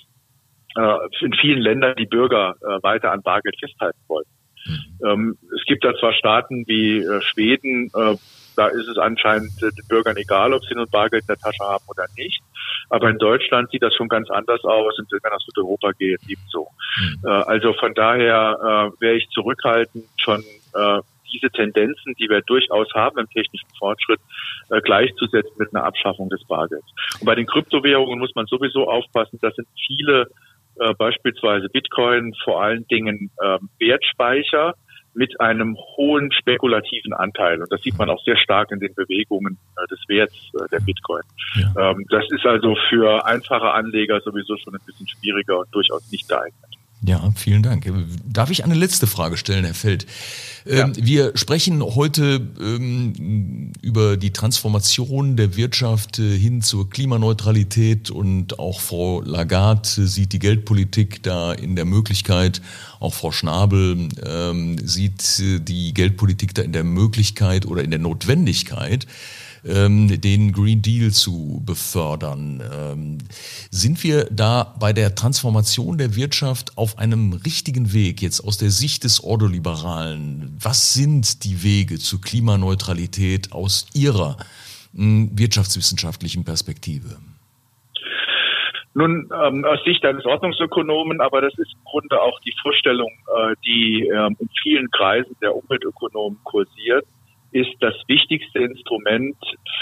äh, 0.76 0.98
in 1.22 1.34
vielen 1.34 1.62
Ländern 1.62 1.96
die 1.96 2.06
Bürger 2.06 2.56
äh, 2.62 2.84
weiter 2.84 3.12
an 3.12 3.22
Bargeld 3.22 3.56
festhalten 3.60 4.00
wollen. 4.08 4.26
Mhm. 4.66 5.08
Ähm, 5.08 5.38
es 5.56 5.64
gibt 5.66 5.84
da 5.84 5.94
zwar 5.96 6.14
Staaten 6.14 6.66
wie 6.68 6.98
äh, 6.98 7.22
Schweden, 7.22 7.90
äh, 7.96 8.16
da 8.56 8.68
ist 8.68 8.88
es 8.88 8.98
anscheinend 8.98 9.52
äh, 9.64 9.72
den 9.72 9.88
Bürgern 9.88 10.18
egal, 10.18 10.54
ob 10.54 10.64
sie 10.66 10.76
nun 10.76 10.88
Bargeld 10.92 11.24
in 11.24 11.28
der 11.28 11.38
Tasche 11.38 11.64
haben 11.64 11.86
oder 11.88 12.06
nicht. 12.18 12.42
Aber 12.90 13.10
in 13.10 13.18
Deutschland 13.18 13.72
sieht 13.72 13.84
das 13.84 13.96
schon 13.96 14.10
ganz 14.10 14.30
anders 14.30 14.64
aus 14.64 14.98
und 15.00 15.12
wenn 15.12 15.20
das 15.24 15.44
Südeuropa 15.46 15.92
geht, 15.94 16.20
ebenso. 16.28 16.68
Mhm. 17.00 17.20
Äh, 17.24 17.30
also 17.30 17.74
von 17.74 17.94
daher 17.94 18.92
wäre 19.00 19.16
ich 19.16 19.28
zurückhaltend, 19.30 20.06
schon 20.18 20.44
diese 21.32 21.50
Tendenzen, 21.50 22.14
die 22.20 22.30
wir 22.30 22.42
durchaus 22.42 22.94
haben 22.94 23.20
im 23.20 23.30
technischen 23.30 23.70
Fortschritt, 23.78 24.20
äh, 24.70 24.82
gleichzusetzen 24.82 25.54
mit 25.58 25.74
einer 25.74 25.86
Abschaffung 25.86 26.30
des 26.30 26.44
Bargelds. 26.46 26.86
Und 27.20 27.26
bei 27.26 27.36
den 27.36 27.46
Kryptowährungen 27.46 28.20
muss 28.20 28.36
man 28.36 28.46
sowieso 28.46 28.90
aufpassen, 28.90 29.40
das 29.42 29.56
sind 29.56 29.68
viele, 29.88 30.28
äh, 30.80 30.94
beispielsweise 30.94 31.70
Bitcoin, 31.70 32.34
vor 32.44 32.62
allen 32.64 32.88
Dingen 32.88 33.32
äh, 33.42 33.58
Wertspeicher 33.80 34.76
mit 35.14 35.40
einem 35.42 35.76
hohen 35.98 36.32
spekulativen 36.32 37.14
Anteil. 37.14 37.62
Und 37.62 37.72
das 37.72 37.82
sieht 37.82 37.98
man 37.98 38.10
auch 38.10 38.24
sehr 38.24 38.38
stark 38.38 38.72
in 38.72 38.80
den 38.80 38.94
Bewegungen 38.94 39.58
äh, 39.76 39.88
des 39.88 40.00
Werts 40.08 40.36
äh, 40.54 40.68
der 40.72 40.80
Bitcoin. 40.80 41.24
Ja. 41.56 41.92
Ähm, 41.92 42.06
das 42.10 42.24
ist 42.30 42.46
also 42.46 42.76
für 42.90 43.26
einfache 43.26 43.72
Anleger 43.72 44.22
sowieso 44.22 44.56
schon 44.58 44.76
ein 44.76 44.86
bisschen 44.86 45.08
schwieriger 45.08 45.60
und 45.60 45.68
durchaus 45.74 46.10
nicht 46.12 46.28
geeignet. 46.30 46.79
Ja, 47.02 47.32
vielen 47.34 47.64
Dank. 47.64 47.90
Darf 48.26 48.50
ich 48.50 48.66
eine 48.66 48.74
letzte 48.74 49.08
Frage 49.08 49.38
stellen, 49.38 49.64
Herr 49.64 49.74
Feld? 49.74 50.06
Ja. 50.66 50.86
Ähm, 50.86 50.94
wir 50.98 51.32
sprechen 51.36 51.82
heute 51.82 52.46
ähm, 52.60 53.72
über 53.82 54.18
die 54.18 54.32
Transformation 54.32 55.38
der 55.38 55.56
Wirtschaft 55.56 56.20
äh, 56.20 56.38
hin 56.38 56.62
zur 56.62 56.90
Klimaneutralität 56.90 58.12
und 58.12 58.60
auch 58.60 58.82
Frau 58.82 59.22
Lagarde 59.22 59.88
sieht 59.88 60.34
die 60.34 60.40
Geldpolitik 60.40 61.24
da 61.24 61.54
in 61.54 61.78
der 61.78 61.86
Möglichkeit, 61.86 62.62
auch 63.00 63.14
Frau 63.14 63.32
Schnabel 63.32 64.10
ähm, 64.26 64.78
sieht 64.86 65.40
äh, 65.40 65.60
die 65.60 65.94
Geldpolitik 65.94 66.54
da 66.54 66.64
in 66.64 66.74
der 66.74 66.84
Möglichkeit 66.84 67.66
oder 67.66 67.82
in 67.82 67.92
der 67.92 68.00
Notwendigkeit, 68.00 69.08
ähm, 69.66 70.22
den 70.22 70.52
Green 70.52 70.82
Deal 70.82 71.12
zu 71.12 71.62
befördern. 71.66 72.62
Ähm, 72.74 73.18
sind 73.72 74.04
wir 74.04 74.26
da 74.32 74.76
bei 74.80 74.94
der 74.94 75.16
Transformation 75.16 75.98
der 75.98 76.16
Wirtschaft 76.16 76.78
auf 76.78 76.98
einem 76.98 77.34
richtigen 77.34 77.94
Weg, 77.94 78.22
jetzt 78.22 78.42
aus 78.42 78.58
der 78.58 78.70
Sicht 78.70 79.04
des 79.04 79.24
Ordoliberalen? 79.24 80.58
Was 80.62 80.94
sind 80.94 81.44
die 81.44 81.64
Wege 81.64 82.00
zur 82.00 82.22
Klimaneutralität 82.22 83.52
aus 83.52 83.88
Ihrer 83.94 84.38
hm, 84.96 85.32
wirtschaftswissenschaftlichen 85.38 86.46
Perspektive? 86.46 87.18
Nun, 88.96 89.30
ähm, 89.32 89.66
aus 89.66 89.84
Sicht 89.86 90.04
eines 90.04 90.26
Ordnungsökonomen, 90.26 91.22
aber 91.22 91.42
das 91.42 91.58
ist 91.58 91.74
im 91.74 91.84
Grunde 91.86 92.20
auch 92.20 92.40
die 92.42 92.54
Vorstellung, 92.62 93.10
äh, 93.10 93.56
die 93.66 94.08
ähm, 94.08 94.36
in 94.40 94.50
vielen 94.62 94.90
Kreisen 94.92 95.36
der 95.42 95.56
Umweltökonomen 95.56 96.40
kursiert, 96.44 97.06
ist 97.52 97.76
das 97.80 97.96
wichtigste 98.08 98.60
Instrument 98.60 99.38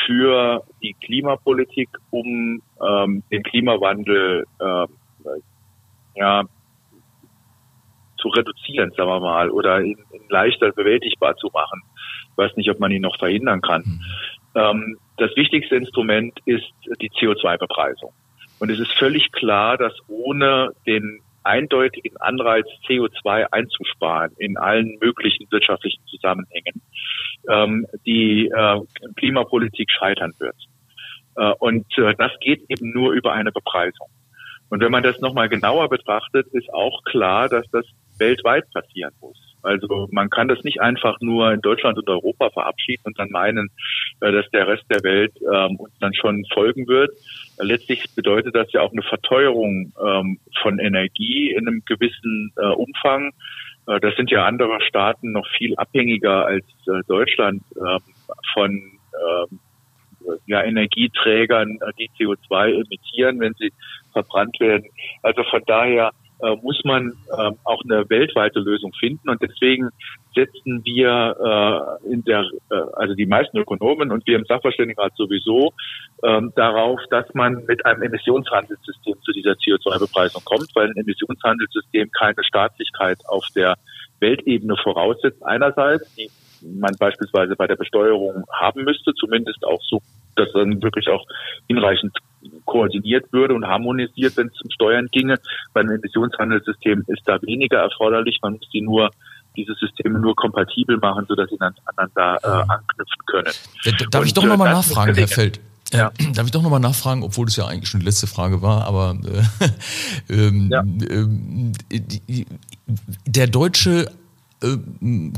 für 0.06 0.64
die 0.82 0.94
Klimapolitik, 0.94 1.90
um 2.12 2.62
ähm, 2.82 3.24
den 3.32 3.44
Klimawandel 3.44 4.46
äh, 4.60 4.86
ja, 6.16 6.44
zu 8.18 8.30
reduzieren, 8.30 8.92
sagen 8.96 9.10
wir 9.10 9.20
mal, 9.20 9.50
oder 9.50 9.82
ihn, 9.82 9.98
ihn, 10.14 10.22
leichter 10.30 10.72
bewältigbar 10.72 11.36
zu 11.38 11.50
machen. 11.54 11.84
Ich 12.32 12.38
weiß 12.38 12.56
nicht, 12.56 12.70
ob 12.70 12.80
man 12.80 12.92
ihn 12.92 13.02
noch 13.02 13.18
verhindern 13.18 13.62
kann. 13.62 13.84
Mhm. 13.86 14.02
Ähm, 14.56 14.98
das 15.18 15.36
wichtigste 15.36 15.76
Instrument 15.76 16.40
ist 16.46 16.66
die 17.02 17.10
CO2-Bepreisung. 17.12 18.14
Und 18.60 18.72
es 18.72 18.80
ist 18.80 18.92
völlig 18.94 19.32
klar, 19.32 19.78
dass 19.78 19.94
ohne 20.08 20.72
den 20.86 21.22
eindeutigen 21.48 22.18
Anreiz, 22.18 22.68
CO2 22.88 23.48
einzusparen 23.52 24.34
in 24.38 24.58
allen 24.58 24.98
möglichen 25.00 25.50
wirtschaftlichen 25.50 26.06
Zusammenhängen, 26.08 26.82
ähm, 27.50 27.88
die 28.06 28.48
äh, 28.48 28.80
Klimapolitik 29.16 29.90
scheitern 29.90 30.34
wird. 30.40 30.56
Äh, 31.36 31.54
und 31.60 31.86
äh, 31.98 32.14
das 32.18 32.32
geht 32.42 32.64
eben 32.70 32.92
nur 32.92 33.14
über 33.14 33.34
eine 33.34 33.52
Bepreisung. 33.52 34.10
Und 34.70 34.82
wenn 34.82 34.92
man 34.92 35.04
das 35.04 35.20
nochmal 35.20 35.48
genauer 35.48 35.90
betrachtet, 35.90 36.48
ist 36.52 36.72
auch 36.74 37.04
klar, 37.06 37.48
dass 37.48 37.66
das 37.72 37.86
weltweit 38.18 38.70
passieren 38.72 39.14
muss. 39.22 39.47
Also 39.64 40.08
man 40.12 40.30
kann 40.30 40.48
das 40.48 40.64
nicht 40.64 40.82
einfach 40.82 41.20
nur 41.20 41.52
in 41.52 41.62
Deutschland 41.62 41.98
und 41.98 42.08
Europa 42.10 42.50
verabschieden 42.52 43.04
und 43.06 43.20
dann 43.20 43.30
meinen, 43.32 43.70
äh, 44.22 44.32
dass 44.32 44.50
der 44.52 44.68
Rest 44.68 44.86
der 44.90 45.04
Welt 45.04 45.34
ähm, 45.42 45.78
uns 45.78 45.94
dann 46.00 46.14
schon 46.14 46.46
folgen 46.54 46.88
wird. 46.88 47.12
Letztlich 47.60 48.04
bedeutet 48.16 48.56
das 48.56 48.72
ja 48.72 48.82
auch 48.82 48.92
eine 48.92 49.02
Verteuerung 49.02 49.94
ähm, 50.04 50.40
von 50.62 50.80
Energie 50.80 51.52
in 51.52 51.68
einem 51.68 51.84
gewissen 51.86 52.54
äh, 52.56 52.68
Umfang. 52.68 53.34
Äh, 53.88 54.00
das 54.00 54.16
sind 54.16 54.30
ja 54.30 54.46
andere 54.46 54.80
Staaten 54.82 55.32
noch 55.32 55.48
viel 55.58 55.76
abhängiger 55.76 56.46
als 56.46 56.66
Deutschland 57.08 57.64
ähm, 57.76 58.00
von 58.54 58.82
ja, 60.46 60.62
Energieträgern, 60.62 61.80
die 61.98 62.10
CO2 62.20 62.84
emittieren, 62.84 63.40
wenn 63.40 63.54
sie 63.54 63.72
verbrannt 64.12 64.60
werden. 64.60 64.90
Also 65.24 65.44
von 65.44 65.64
daher 65.66 66.12
äh, 66.42 66.56
muss 66.62 66.82
man 66.84 67.14
äh, 67.32 67.52
auch 67.64 67.82
eine 67.84 68.10
weltweite 68.10 68.60
Lösung 68.60 68.94
finden. 69.00 69.30
Und 69.30 69.42
deswegen 69.42 69.90
setzen 70.36 70.82
wir 70.86 72.00
äh, 72.04 72.14
in 72.14 72.24
der, 72.24 72.46
äh, 72.70 72.76
also 72.94 73.16
die 73.16 73.26
meisten 73.26 73.58
Ökonomen 73.58 74.12
und 74.12 74.26
wir 74.28 74.38
im 74.38 74.46
Sachverständigenrat 74.46 75.14
sowieso 75.16 75.74
ähm, 76.24 76.54
darauf, 76.56 77.00
dass 77.10 77.26
man 77.34 77.66
mit 77.68 77.86
einem 77.86 78.04
Emissionshandelssystem 78.04 79.16
zu 79.24 79.32
dieser 79.32 79.54
CO2-Bepreisung 79.54 80.44
kommt, 80.46 80.70
weil 80.76 80.88
ein 80.90 80.98
Emissionshandelssystem 80.98 82.10
keine 82.12 82.44
Staatlichkeit 82.44 83.20
auf 83.28 83.46
der 83.56 83.76
Weltebene 84.20 84.76
voraussetzt. 84.78 85.44
Einerseits, 85.44 86.14
die 86.16 86.30
man 86.62 86.96
beispielsweise 87.00 87.56
bei 87.56 87.68
der 87.68 87.76
Besteuerung 87.76 88.46
haben 88.52 88.84
müsste, 88.84 89.14
zumindest 89.14 89.64
auch 89.66 89.82
so, 89.84 90.02
dass 90.36 90.52
dann 90.54 90.82
wirklich 90.82 91.08
auch 91.08 91.26
hinreichend 91.68 92.16
koordiniert 92.68 93.34
würde 93.34 93.56
und 93.56 93.66
harmonisiert, 93.66 94.38
wenn 94.38 94.48
es 94.48 94.54
zum 94.54 94.70
Steuern 94.70 95.08
ginge. 95.12 95.40
Beim 95.74 95.90
Emissionshandelssystem 95.90 97.04
ist 97.08 97.24
da 97.26 97.42
weniger 97.42 97.80
erforderlich. 97.80 98.40
Man 98.44 98.54
muss 98.54 98.70
die 98.72 98.82
nur 98.82 99.10
diese 99.56 99.74
Systeme 99.74 100.20
nur 100.20 100.36
kompatibel 100.36 100.98
machen, 100.98 101.26
sodass 101.28 101.50
sie 101.50 101.58
dann 101.58 101.74
da 102.14 102.36
äh, 102.36 102.48
anknüpfen 102.48 103.26
können. 103.26 103.52
Darf 104.12 104.22
und, 104.22 104.28
ich 104.28 104.34
doch 104.34 104.46
nochmal 104.46 104.68
äh, 104.68 104.74
nachfragen, 104.74 105.16
Herr 105.16 105.28
Feld? 105.28 105.60
Äh, 105.92 105.98
ja. 105.98 106.12
Darf 106.34 106.46
ich 106.46 106.52
doch 106.52 106.62
nochmal 106.62 106.80
nachfragen, 106.80 107.24
obwohl 107.24 107.46
das 107.46 107.56
ja 107.56 107.66
eigentlich 107.66 107.90
schon 107.90 108.02
die 108.02 108.06
letzte 108.06 108.28
Frage 108.28 108.62
war, 108.62 108.86
aber 108.86 109.18
äh, 110.30 110.34
ähm, 110.34 110.70
ja. 110.72 110.82
ähm, 110.82 111.74
die, 111.90 112.46
der 113.26 113.48
deutsche 113.48 114.06
äh, 114.06 114.12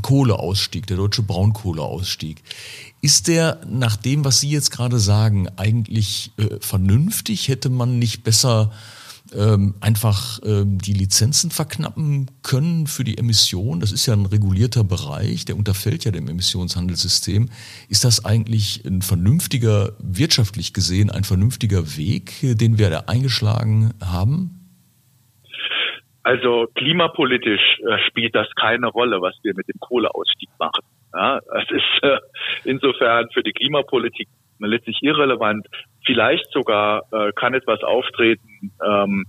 Kohleausstieg, 0.02 0.86
der 0.86 0.96
deutsche 0.96 1.22
Braunkohleausstieg, 1.22 2.42
ist 3.02 3.28
der 3.28 3.60
nach 3.68 3.96
dem, 3.96 4.24
was 4.24 4.40
Sie 4.40 4.50
jetzt 4.50 4.70
gerade 4.70 4.98
sagen, 4.98 5.48
eigentlich 5.56 6.32
äh, 6.38 6.58
vernünftig? 6.60 7.48
Hätte 7.48 7.68
man 7.68 7.98
nicht 7.98 8.24
besser 8.24 8.72
ähm, 9.34 9.74
einfach 9.80 10.40
ähm, 10.44 10.78
die 10.78 10.94
Lizenzen 10.94 11.50
verknappen 11.50 12.30
können 12.42 12.86
für 12.86 13.04
die 13.04 13.18
Emission? 13.18 13.80
Das 13.80 13.92
ist 13.92 14.06
ja 14.06 14.14
ein 14.14 14.26
regulierter 14.26 14.84
Bereich, 14.84 15.44
der 15.44 15.56
unterfällt 15.56 16.04
ja 16.04 16.10
dem 16.10 16.28
Emissionshandelssystem. 16.28 17.50
Ist 17.88 18.04
das 18.04 18.24
eigentlich 18.24 18.84
ein 18.86 19.02
vernünftiger, 19.02 19.92
wirtschaftlich 19.98 20.72
gesehen, 20.72 21.10
ein 21.10 21.24
vernünftiger 21.24 21.96
Weg, 21.96 22.34
den 22.42 22.78
wir 22.78 22.88
da 22.88 23.00
eingeschlagen 23.00 23.92
haben? 24.00 24.59
Also 26.22 26.66
klimapolitisch 26.74 27.80
äh, 27.80 27.98
spielt 28.08 28.34
das 28.34 28.48
keine 28.54 28.88
Rolle, 28.88 29.22
was 29.22 29.34
wir 29.42 29.54
mit 29.56 29.68
dem 29.68 29.80
Kohleausstieg 29.80 30.50
machen. 30.58 30.84
Ja, 31.14 31.38
es 31.38 31.70
ist 31.70 32.02
äh, 32.02 32.18
insofern 32.64 33.28
für 33.32 33.42
die 33.42 33.52
Klimapolitik 33.52 34.28
letztlich 34.58 34.98
irrelevant. 35.02 35.66
Vielleicht 36.04 36.50
sogar 36.52 37.02
äh, 37.12 37.32
kann 37.32 37.54
etwas 37.54 37.82
auftreten, 37.82 38.72
ähm, 38.84 39.24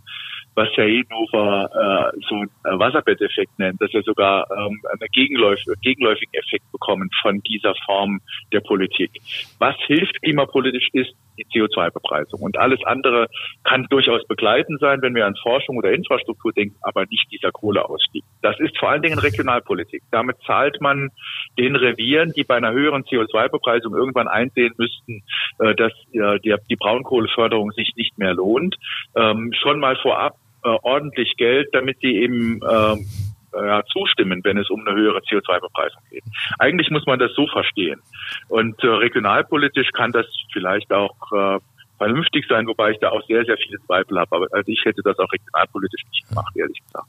was 0.53 0.67
Herr 0.75 0.87
Edenhofer 0.87 2.11
äh, 2.13 2.19
so 2.27 2.35
einen 2.35 2.79
Wasserbetteffekt 2.79 3.57
nennt, 3.57 3.81
dass 3.81 3.93
wir 3.93 4.03
sogar 4.03 4.45
ähm, 4.51 4.81
einen 4.89 5.09
Gegenläuf 5.13 5.59
gegenläufigen 5.81 6.33
Effekt 6.33 6.69
bekommen 6.71 7.09
von 7.21 7.39
dieser 7.41 7.73
Form 7.85 8.19
der 8.51 8.59
Politik. 8.59 9.11
Was 9.59 9.75
hilft 9.87 10.21
klimapolitisch 10.21 10.89
ist 10.93 11.13
die 11.37 11.45
CO2-Bepreisung. 11.45 12.41
Und 12.41 12.57
alles 12.57 12.79
andere 12.85 13.27
kann 13.63 13.87
durchaus 13.89 14.25
begleitend 14.27 14.79
sein, 14.79 15.01
wenn 15.01 15.15
wir 15.15 15.25
an 15.25 15.35
Forschung 15.41 15.77
oder 15.77 15.91
Infrastruktur 15.91 16.51
denken, 16.53 16.75
aber 16.81 17.05
nicht 17.05 17.27
dieser 17.31 17.51
Kohleausstieg. 17.51 18.23
Das 18.41 18.59
ist 18.59 18.77
vor 18.77 18.89
allen 18.89 19.01
Dingen 19.01 19.19
Regionalpolitik. 19.19 20.03
Damit 20.11 20.37
zahlt 20.45 20.81
man 20.81 21.09
den 21.57 21.75
Revieren, 21.75 22.33
die 22.33 22.43
bei 22.43 22.55
einer 22.55 22.71
höheren 22.71 23.03
CO2-Bepreisung 23.03 23.95
irgendwann 23.95 24.27
einsehen 24.27 24.73
müssten, 24.77 25.23
äh, 25.59 25.75
dass 25.75 25.93
äh, 26.13 26.39
die 26.41 26.75
Braunkohleförderung 26.75 27.71
sich 27.71 27.93
nicht 27.95 28.17
mehr 28.17 28.33
lohnt, 28.33 28.75
ähm, 29.15 29.51
schon 29.61 29.79
mal 29.79 29.95
vorab 29.97 30.35
äh, 30.63 30.69
ordentlich 30.83 31.35
Geld, 31.37 31.69
damit 31.73 31.97
sie 32.01 32.15
eben 32.15 32.59
ja, 33.53 33.83
zustimmen, 33.85 34.41
wenn 34.43 34.57
es 34.57 34.69
um 34.69 34.85
eine 34.85 34.95
höhere 34.95 35.19
CO2-Bepreisung 35.19 36.01
geht. 36.09 36.23
Eigentlich 36.59 36.89
muss 36.89 37.05
man 37.05 37.19
das 37.19 37.33
so 37.33 37.47
verstehen. 37.47 37.99
Und 38.49 38.81
äh, 38.83 38.87
regionalpolitisch 38.87 39.91
kann 39.91 40.11
das 40.11 40.25
vielleicht 40.53 40.91
auch 40.93 41.15
äh, 41.31 41.59
vernünftig 41.97 42.45
sein, 42.49 42.65
wobei 42.67 42.91
ich 42.91 42.99
da 42.99 43.09
auch 43.09 43.25
sehr, 43.27 43.45
sehr 43.45 43.57
viele 43.57 43.77
Zweifel 43.85 44.19
habe. 44.19 44.35
Aber 44.35 44.47
also 44.51 44.71
ich 44.71 44.83
hätte 44.85 45.01
das 45.03 45.17
auch 45.19 45.31
regionalpolitisch 45.31 46.03
nicht 46.11 46.27
gemacht, 46.29 46.55
ehrlich 46.55 46.81
gesagt. 46.83 47.07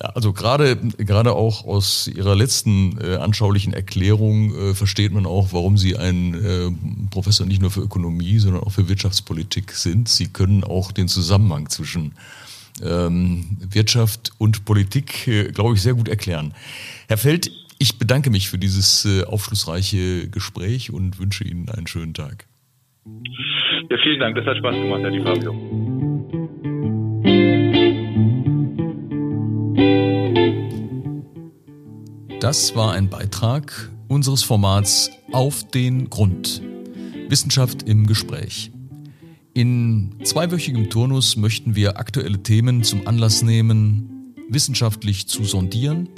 Ja, 0.00 0.10
also 0.10 0.32
gerade 0.32 0.76
gerade 0.98 1.32
auch 1.32 1.64
aus 1.64 2.08
Ihrer 2.08 2.34
letzten 2.34 2.98
äh, 3.00 3.16
anschaulichen 3.16 3.72
Erklärung 3.72 4.54
äh, 4.54 4.74
versteht 4.74 5.12
man 5.12 5.26
auch, 5.26 5.52
warum 5.52 5.76
Sie 5.76 5.96
ein 5.96 6.34
äh, 6.34 7.08
Professor 7.10 7.46
nicht 7.46 7.62
nur 7.62 7.70
für 7.70 7.80
Ökonomie, 7.80 8.38
sondern 8.38 8.64
auch 8.64 8.72
für 8.72 8.88
Wirtschaftspolitik 8.88 9.70
sind. 9.70 10.08
Sie 10.08 10.32
können 10.32 10.64
auch 10.64 10.90
den 10.90 11.06
Zusammenhang 11.06 11.68
zwischen 11.68 12.14
ähm, 12.82 13.58
Wirtschaft 13.70 14.32
und 14.38 14.64
Politik, 14.64 15.26
äh, 15.28 15.52
glaube 15.52 15.74
ich, 15.74 15.82
sehr 15.82 15.94
gut 15.94 16.08
erklären. 16.08 16.54
Herr 17.08 17.18
Feld, 17.18 17.50
ich 17.78 17.98
bedanke 17.98 18.30
mich 18.30 18.48
für 18.48 18.58
dieses 18.58 19.04
äh, 19.04 19.24
aufschlussreiche 19.24 20.28
Gespräch 20.28 20.90
und 20.92 21.18
wünsche 21.18 21.44
Ihnen 21.44 21.68
einen 21.68 21.86
schönen 21.86 22.14
Tag. 22.14 22.46
Ja, 23.88 23.96
vielen 24.02 24.20
Dank, 24.20 24.36
das 24.36 24.46
hat 24.46 24.56
Spaß 24.58 24.74
gemacht, 24.74 25.00
Herr 25.02 25.10
Di 25.10 25.22
Fabio. 25.22 25.54
Das 32.40 32.76
war 32.76 32.92
ein 32.92 33.08
Beitrag 33.08 33.90
unseres 34.08 34.42
Formats 34.42 35.10
Auf 35.32 35.68
den 35.68 36.10
Grund. 36.10 36.62
Wissenschaft 37.28 37.82
im 37.82 38.06
Gespräch. 38.06 38.70
In 39.56 40.16
zweiwöchigem 40.22 40.90
Turnus 40.90 41.38
möchten 41.38 41.74
wir 41.74 41.98
aktuelle 41.98 42.42
Themen 42.42 42.82
zum 42.82 43.06
Anlass 43.08 43.40
nehmen, 43.40 44.34
wissenschaftlich 44.50 45.28
zu 45.28 45.44
sondieren, 45.44 46.10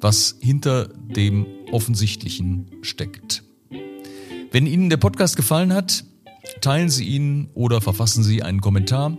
was 0.00 0.38
hinter 0.40 0.88
dem 0.88 1.46
Offensichtlichen 1.70 2.66
steckt. 2.82 3.44
Wenn 4.50 4.66
Ihnen 4.66 4.90
der 4.90 4.96
Podcast 4.96 5.36
gefallen 5.36 5.72
hat, 5.72 6.04
teilen 6.62 6.90
Sie 6.90 7.04
ihn 7.04 7.48
oder 7.54 7.80
verfassen 7.80 8.24
Sie 8.24 8.42
einen 8.42 8.60
Kommentar. 8.60 9.18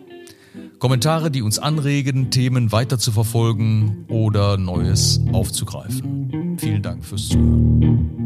Kommentare, 0.80 1.32
die 1.32 1.42
uns 1.42 1.58
anregen, 1.58 2.32
Themen 2.32 2.74
weiter 2.74 3.00
zu 3.00 3.14
verfolgen 3.14 4.04
oder 4.10 4.58
Neues 4.58 5.22
aufzugreifen. 5.32 6.58
Vielen 6.60 6.82
Dank 6.82 7.06
fürs 7.06 7.30
Zuhören. 7.30 8.25